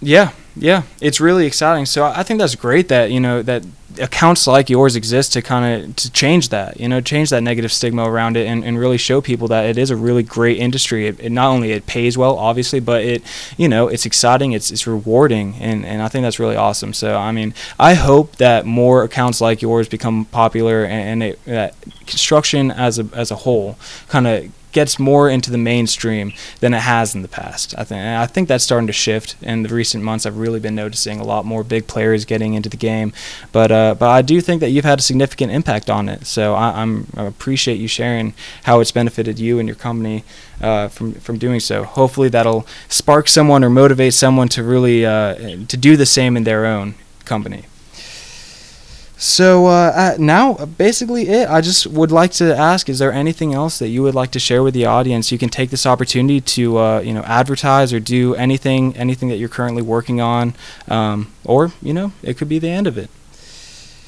Yeah, 0.00 0.32
yeah, 0.56 0.84
it's 1.02 1.20
really 1.20 1.44
exciting. 1.44 1.84
So 1.84 2.06
I 2.06 2.22
think 2.22 2.40
that's 2.40 2.54
great 2.54 2.88
that 2.88 3.10
you 3.10 3.20
know 3.20 3.42
that 3.42 3.66
accounts 3.98 4.46
like 4.46 4.70
yours 4.70 4.96
exist 4.96 5.32
to 5.34 5.42
kind 5.42 5.84
of 5.84 5.96
to 5.96 6.10
change 6.10 6.48
that, 6.50 6.78
you 6.80 6.88
know, 6.88 7.00
change 7.00 7.30
that 7.30 7.42
negative 7.42 7.72
stigma 7.72 8.04
around 8.04 8.36
it, 8.36 8.46
and, 8.46 8.64
and 8.64 8.78
really 8.78 8.98
show 8.98 9.20
people 9.20 9.48
that 9.48 9.66
it 9.66 9.78
is 9.78 9.90
a 9.90 9.96
really 9.96 10.22
great 10.22 10.58
industry. 10.58 11.06
It, 11.06 11.20
it 11.20 11.30
not 11.30 11.48
only 11.48 11.72
it 11.72 11.86
pays 11.86 12.16
well, 12.16 12.36
obviously, 12.36 12.80
but 12.80 13.04
it, 13.04 13.22
you 13.56 13.68
know, 13.68 13.88
it's 13.88 14.06
exciting, 14.06 14.52
it's 14.52 14.70
it's 14.70 14.86
rewarding, 14.86 15.54
and 15.60 15.84
and 15.84 16.02
I 16.02 16.08
think 16.08 16.22
that's 16.22 16.38
really 16.38 16.56
awesome. 16.56 16.92
So 16.92 17.16
I 17.16 17.32
mean, 17.32 17.54
I 17.78 17.94
hope 17.94 18.36
that 18.36 18.66
more 18.66 19.02
accounts 19.02 19.40
like 19.40 19.62
yours 19.62 19.88
become 19.88 20.24
popular, 20.26 20.84
and, 20.84 21.22
and 21.22 21.22
it, 21.22 21.44
that 21.44 21.74
construction 22.06 22.70
as 22.70 22.98
a 22.98 23.08
as 23.12 23.30
a 23.30 23.36
whole 23.36 23.78
kind 24.08 24.26
of 24.26 24.52
gets 24.72 24.98
more 24.98 25.28
into 25.28 25.50
the 25.50 25.58
mainstream 25.58 26.32
than 26.60 26.74
it 26.74 26.80
has 26.80 27.14
in 27.14 27.22
the 27.22 27.28
past. 27.28 27.74
I 27.78 27.84
think 27.84 28.00
I 28.00 28.26
think 28.26 28.48
that's 28.48 28.64
starting 28.64 28.86
to 28.86 28.92
shift 28.92 29.36
in 29.42 29.62
the 29.62 29.68
recent 29.74 30.04
months. 30.04 30.26
I've 30.26 30.38
really 30.38 30.60
been 30.60 30.74
noticing 30.74 31.20
a 31.20 31.24
lot 31.24 31.44
more 31.44 31.64
big 31.64 31.86
players 31.86 32.24
getting 32.24 32.54
into 32.54 32.68
the 32.68 32.76
game, 32.76 33.12
but 33.52 33.70
uh, 33.70 33.94
but 33.94 34.08
I 34.08 34.22
do 34.22 34.40
think 34.40 34.60
that 34.60 34.70
you've 34.70 34.84
had 34.84 34.98
a 34.98 35.02
significant 35.02 35.52
impact 35.52 35.90
on 35.90 36.08
it. 36.08 36.26
So 36.26 36.54
I, 36.54 36.82
am 36.82 37.06
I 37.16 37.24
appreciate 37.24 37.78
you 37.78 37.88
sharing 37.88 38.34
how 38.64 38.80
it's 38.80 38.92
benefited 38.92 39.38
you 39.38 39.58
and 39.58 39.68
your 39.68 39.76
company 39.76 40.24
uh, 40.60 40.88
from 40.88 41.14
from 41.14 41.38
doing 41.38 41.60
so. 41.60 41.84
Hopefully 41.84 42.28
that'll 42.28 42.66
spark 42.88 43.28
someone 43.28 43.64
or 43.64 43.70
motivate 43.70 44.14
someone 44.14 44.48
to 44.48 44.62
really 44.62 45.04
uh, 45.06 45.34
to 45.66 45.76
do 45.76 45.96
the 45.96 46.06
same 46.06 46.36
in 46.36 46.44
their 46.44 46.66
own 46.66 46.94
company. 47.24 47.64
So 49.20 49.66
uh, 49.66 49.70
uh, 49.70 50.16
now, 50.20 50.54
basically, 50.64 51.28
it. 51.28 51.50
I 51.50 51.60
just 51.60 51.88
would 51.88 52.12
like 52.12 52.30
to 52.34 52.56
ask: 52.56 52.88
Is 52.88 53.00
there 53.00 53.12
anything 53.12 53.52
else 53.52 53.80
that 53.80 53.88
you 53.88 54.00
would 54.04 54.14
like 54.14 54.30
to 54.30 54.38
share 54.38 54.62
with 54.62 54.74
the 54.74 54.86
audience? 54.86 55.32
You 55.32 55.38
can 55.38 55.48
take 55.48 55.70
this 55.70 55.84
opportunity 55.86 56.40
to, 56.40 56.78
uh, 56.78 57.00
you 57.00 57.12
know, 57.12 57.22
advertise 57.22 57.92
or 57.92 57.98
do 57.98 58.36
anything, 58.36 58.96
anything 58.96 59.28
that 59.30 59.38
you're 59.38 59.48
currently 59.48 59.82
working 59.82 60.20
on, 60.20 60.54
um, 60.86 61.32
or 61.44 61.72
you 61.82 61.92
know, 61.92 62.12
it 62.22 62.38
could 62.38 62.48
be 62.48 62.60
the 62.60 62.68
end 62.68 62.86
of 62.86 62.96
it. 62.96 63.10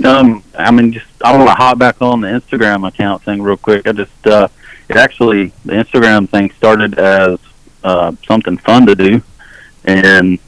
Um, 0.04 0.44
I 0.56 0.70
mean, 0.70 0.92
just 0.92 1.06
I 1.24 1.36
want 1.36 1.48
to 1.48 1.54
hop 1.54 1.78
back 1.78 2.00
on 2.00 2.20
the 2.20 2.28
Instagram 2.28 2.86
account 2.86 3.24
thing 3.24 3.42
real 3.42 3.56
quick. 3.56 3.88
I 3.88 3.92
just, 3.92 4.26
uh, 4.28 4.46
it 4.88 4.96
actually 4.96 5.52
the 5.64 5.72
Instagram 5.72 6.28
thing 6.28 6.52
started 6.52 7.00
as 7.00 7.40
uh, 7.82 8.12
something 8.28 8.58
fun 8.58 8.86
to 8.86 8.94
do, 8.94 9.22
and 9.84 10.38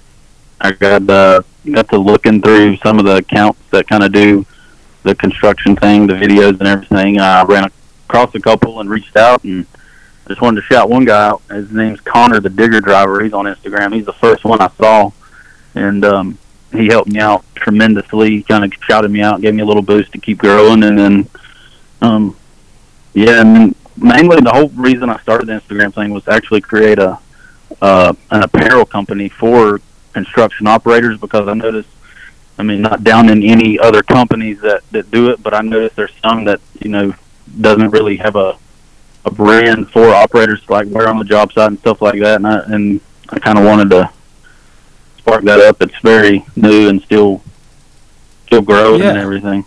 I 0.62 0.71
got 0.71 1.11
uh, 1.11 1.42
got 1.71 1.88
to 1.88 1.99
looking 1.99 2.40
through 2.40 2.76
some 2.78 3.00
of 3.00 3.04
the 3.04 3.16
accounts 3.16 3.61
that 3.71 3.88
kind 3.88 4.04
of 4.04 4.12
do 4.12 4.47
the 5.02 5.14
construction 5.16 5.75
thing, 5.75 6.07
the 6.07 6.14
videos 6.14 6.61
and 6.61 6.69
everything. 6.69 7.19
I 7.19 7.42
ran 7.42 7.69
across 8.09 8.33
a 8.37 8.40
couple 8.40 8.81
and 8.81 8.88
reached 8.88 9.16
out 9.16 9.42
and 9.42 9.66
just 10.28 10.40
wanted 10.40 10.61
to 10.61 10.66
shout 10.69 10.88
one 10.88 11.04
guy 11.04 11.31
out. 11.31 11.42
His 11.50 11.73
name's 11.73 12.00
Connor, 12.00 12.38
the 12.38 12.49
digger 12.49 12.81
driver. 12.81 13.25
He's 13.25 13.33
on 13.33 13.47
Instagram. 13.47 13.92
He's 13.92 14.07
the 14.07 14.12
first 14.12 14.45
one 14.45 14.61
I 14.61 14.69
saw, 14.78 15.11
and 15.75 16.04
um, 16.04 16.38
he 16.71 16.87
helped 16.87 17.11
me 17.11 17.19
out 17.19 17.45
tremendously. 17.57 18.31
He 18.31 18.42
kind 18.45 18.64
of 18.64 18.73
shouted 18.85 19.11
me 19.11 19.21
out, 19.21 19.40
gave 19.40 19.54
me 19.54 19.62
a 19.62 19.66
little 19.66 19.83
boost 19.83 20.12
to 20.12 20.19
keep 20.19 20.38
growing, 20.38 20.85
and 20.85 20.97
then, 20.97 21.28
um, 22.00 22.37
yeah, 23.14 23.40
and 23.40 23.75
mainly 23.97 24.40
the 24.40 24.52
whole 24.52 24.69
reason 24.69 25.11
I 25.11 25.19
started 25.19 25.49
the 25.49 25.61
Instagram 25.61 25.92
thing 25.92 26.12
was 26.12 26.23
to 26.25 26.33
actually 26.33 26.61
create 26.61 27.00
a 27.00 27.19
uh, 27.81 28.12
an 28.31 28.45
apparel 28.45 28.85
company 28.85 29.28
for 29.28 29.81
construction 30.12 30.66
operators 30.66 31.19
because 31.19 31.49
I 31.49 31.54
noticed 31.54 31.88
I 32.59 32.62
mean, 32.62 32.83
not 32.83 33.02
down 33.02 33.28
in 33.28 33.42
any 33.42 33.78
other 33.78 34.02
companies 34.02 34.61
that 34.61 34.83
that 34.92 35.11
do 35.11 35.31
it, 35.31 35.42
but 35.42 35.54
I 35.54 35.62
noticed 35.62 35.97
there's 35.97 36.14
some 36.23 36.45
that 36.45 36.61
you 36.81 36.90
know 36.90 37.14
doesn't 37.61 37.90
really 37.90 38.16
have 38.19 38.37
a 38.37 38.59
a 39.25 39.31
brand 39.31 39.90
for 39.90 40.11
operators 40.11 40.62
to 40.66 40.73
like 40.73 40.88
wear 40.88 41.09
on 41.09 41.19
the 41.19 41.25
job 41.25 41.52
site 41.52 41.69
and 41.69 41.78
stuff 41.78 42.02
like 42.02 42.21
that. 42.21 42.37
And 42.37 42.47
I 42.47 42.59
and 42.66 43.00
I 43.31 43.38
kind 43.38 43.59
of 43.59 43.64
wanted 43.64 43.90
to 43.90 44.11
spark 45.19 45.45
that 45.45 45.61
up. 45.61 45.81
It's 45.81 45.99
very 46.02 46.45
new 46.54 46.88
and 46.88 47.00
still 47.02 47.42
still 48.47 48.62
growing 48.62 49.00
yeah. 49.00 49.11
and 49.11 49.19
everything. 49.19 49.64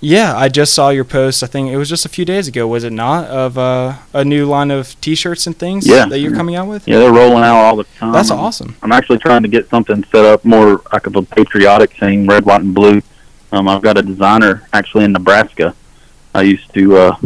Yeah, 0.00 0.36
I 0.36 0.48
just 0.48 0.74
saw 0.74 0.90
your 0.90 1.04
post. 1.04 1.42
I 1.42 1.46
think 1.46 1.70
it 1.70 1.76
was 1.76 1.88
just 1.88 2.06
a 2.06 2.08
few 2.08 2.24
days 2.24 2.46
ago, 2.46 2.68
was 2.68 2.84
it 2.84 2.92
not? 2.92 3.24
Of 3.26 3.58
uh, 3.58 3.96
a 4.12 4.24
new 4.24 4.46
line 4.46 4.70
of 4.70 4.98
T-shirts 5.00 5.46
and 5.46 5.58
things 5.58 5.88
yeah. 5.88 6.06
that 6.06 6.20
you're 6.20 6.34
coming 6.34 6.54
out 6.54 6.68
with. 6.68 6.86
Yeah, 6.86 6.98
they're 6.98 7.12
rolling 7.12 7.42
out 7.42 7.56
all 7.56 7.76
the 7.76 7.84
time. 7.84 8.12
That's 8.12 8.30
awesome. 8.30 8.76
I'm 8.82 8.92
actually 8.92 9.18
trying 9.18 9.42
to 9.42 9.48
get 9.48 9.68
something 9.68 10.04
set 10.04 10.24
up 10.24 10.44
more 10.44 10.82
like 10.92 11.06
a 11.06 11.22
patriotic 11.22 11.94
thing, 11.94 12.26
red, 12.26 12.44
white, 12.44 12.60
and 12.60 12.74
blue. 12.74 13.02
Um, 13.50 13.66
I've 13.66 13.82
got 13.82 13.98
a 13.98 14.02
designer 14.02 14.68
actually 14.72 15.04
in 15.04 15.12
Nebraska. 15.12 15.74
I 16.34 16.42
used 16.42 16.72
to 16.74 16.96
uh, 16.96 17.16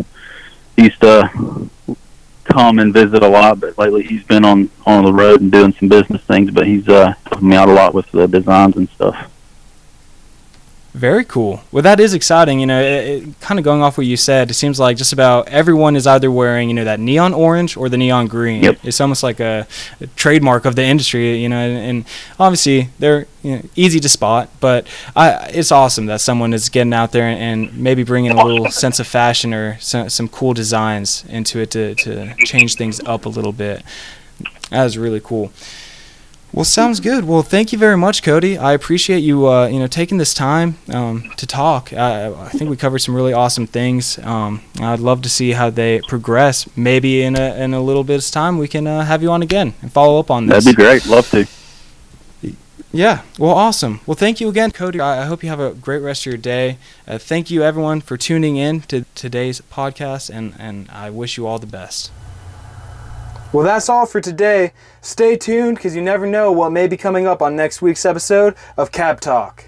used 0.76 1.00
to 1.00 1.68
come 2.44 2.78
and 2.78 2.92
visit 2.92 3.22
a 3.22 3.28
lot, 3.28 3.60
but 3.60 3.76
lately 3.76 4.02
he's 4.02 4.22
been 4.24 4.44
on 4.44 4.70
on 4.86 5.04
the 5.04 5.12
road 5.12 5.40
and 5.40 5.52
doing 5.52 5.74
some 5.74 5.88
business 5.88 6.22
things. 6.22 6.50
But 6.50 6.66
he's 6.66 6.88
uh, 6.88 7.14
helping 7.26 7.48
me 7.48 7.56
out 7.56 7.68
a 7.68 7.72
lot 7.72 7.92
with 7.92 8.10
the 8.12 8.26
designs 8.26 8.76
and 8.76 8.88
stuff. 8.90 9.30
Very 10.94 11.24
cool. 11.24 11.62
Well, 11.72 11.82
that 11.84 12.00
is 12.00 12.12
exciting. 12.12 12.60
You 12.60 12.66
know, 12.66 12.80
it, 12.82 13.22
it, 13.22 13.40
kind 13.40 13.58
of 13.58 13.64
going 13.64 13.80
off 13.80 13.96
what 13.96 14.06
you 14.06 14.18
said, 14.18 14.50
it 14.50 14.54
seems 14.54 14.78
like 14.78 14.98
just 14.98 15.14
about 15.14 15.48
everyone 15.48 15.96
is 15.96 16.06
either 16.06 16.30
wearing, 16.30 16.68
you 16.68 16.74
know, 16.74 16.84
that 16.84 17.00
neon 17.00 17.32
orange 17.32 17.78
or 17.78 17.88
the 17.88 17.96
neon 17.96 18.26
green. 18.26 18.62
Yep. 18.62 18.80
It's 18.82 19.00
almost 19.00 19.22
like 19.22 19.40
a, 19.40 19.66
a 20.02 20.06
trademark 20.08 20.66
of 20.66 20.76
the 20.76 20.84
industry, 20.84 21.38
you 21.38 21.48
know, 21.48 21.56
and, 21.56 21.78
and 21.78 22.04
obviously 22.38 22.90
they're 22.98 23.26
you 23.42 23.56
know, 23.56 23.62
easy 23.74 24.00
to 24.00 24.08
spot, 24.08 24.50
but 24.60 24.86
I, 25.16 25.48
it's 25.54 25.72
awesome 25.72 26.06
that 26.06 26.20
someone 26.20 26.52
is 26.52 26.68
getting 26.68 26.92
out 26.92 27.12
there 27.12 27.24
and, 27.26 27.40
and 27.70 27.78
maybe 27.78 28.04
bringing 28.04 28.32
a 28.32 28.44
little 28.44 28.70
sense 28.70 29.00
of 29.00 29.06
fashion 29.06 29.54
or 29.54 29.78
some, 29.78 30.10
some 30.10 30.28
cool 30.28 30.52
designs 30.52 31.24
into 31.26 31.58
it 31.60 31.70
to, 31.70 31.94
to 31.94 32.34
change 32.44 32.74
things 32.74 33.00
up 33.06 33.24
a 33.24 33.30
little 33.30 33.52
bit. 33.52 33.82
That 34.68 34.84
is 34.84 34.98
really 34.98 35.20
cool. 35.20 35.52
Well, 36.52 36.66
sounds 36.66 37.00
good. 37.00 37.24
Well, 37.24 37.42
thank 37.42 37.72
you 37.72 37.78
very 37.78 37.96
much, 37.96 38.22
Cody. 38.22 38.58
I 38.58 38.72
appreciate 38.74 39.20
you, 39.20 39.48
uh, 39.48 39.68
you 39.68 39.78
know, 39.78 39.86
taking 39.86 40.18
this 40.18 40.34
time 40.34 40.76
um, 40.92 41.30
to 41.38 41.46
talk. 41.46 41.94
I, 41.94 42.26
I, 42.26 42.48
think 42.50 42.68
we 42.68 42.76
covered 42.76 42.98
some 42.98 43.16
really 43.16 43.32
awesome 43.32 43.66
things. 43.66 44.18
Um, 44.18 44.60
I'd 44.78 45.00
love 45.00 45.22
to 45.22 45.30
see 45.30 45.52
how 45.52 45.70
they 45.70 46.02
progress. 46.08 46.68
Maybe 46.76 47.22
in 47.22 47.36
a 47.36 47.54
in 47.54 47.72
a 47.72 47.80
little 47.80 48.04
bit's 48.04 48.30
time, 48.30 48.58
we 48.58 48.68
can 48.68 48.86
uh, 48.86 49.02
have 49.02 49.22
you 49.22 49.30
on 49.30 49.40
again 49.40 49.72
and 49.80 49.90
follow 49.90 50.20
up 50.20 50.30
on 50.30 50.46
this. 50.46 50.64
That'd 50.64 50.76
be 50.76 50.82
great. 50.82 51.06
Love 51.06 51.30
to. 51.30 51.46
Yeah. 52.92 53.22
Well, 53.38 53.52
awesome. 53.52 54.00
Well, 54.04 54.16
thank 54.16 54.38
you 54.38 54.50
again, 54.50 54.72
Cody. 54.72 55.00
I 55.00 55.24
hope 55.24 55.42
you 55.42 55.48
have 55.48 55.60
a 55.60 55.72
great 55.72 56.02
rest 56.02 56.26
of 56.26 56.32
your 56.32 56.36
day. 56.36 56.76
Uh, 57.08 57.16
thank 57.16 57.50
you, 57.50 57.62
everyone, 57.62 58.02
for 58.02 58.18
tuning 58.18 58.56
in 58.56 58.82
to 58.82 59.06
today's 59.14 59.62
podcast, 59.72 60.28
and 60.28 60.54
and 60.58 60.90
I 60.90 61.08
wish 61.08 61.38
you 61.38 61.46
all 61.46 61.58
the 61.58 61.66
best. 61.66 62.12
Well, 63.52 63.66
that's 63.66 63.90
all 63.90 64.06
for 64.06 64.18
today. 64.18 64.72
Stay 65.02 65.36
tuned 65.36 65.76
because 65.76 65.94
you 65.94 66.00
never 66.00 66.26
know 66.26 66.50
what 66.50 66.72
may 66.72 66.86
be 66.86 66.96
coming 66.96 67.26
up 67.26 67.42
on 67.42 67.54
next 67.54 67.82
week's 67.82 68.06
episode 68.06 68.54
of 68.78 68.92
Cab 68.92 69.20
Talk. 69.20 69.66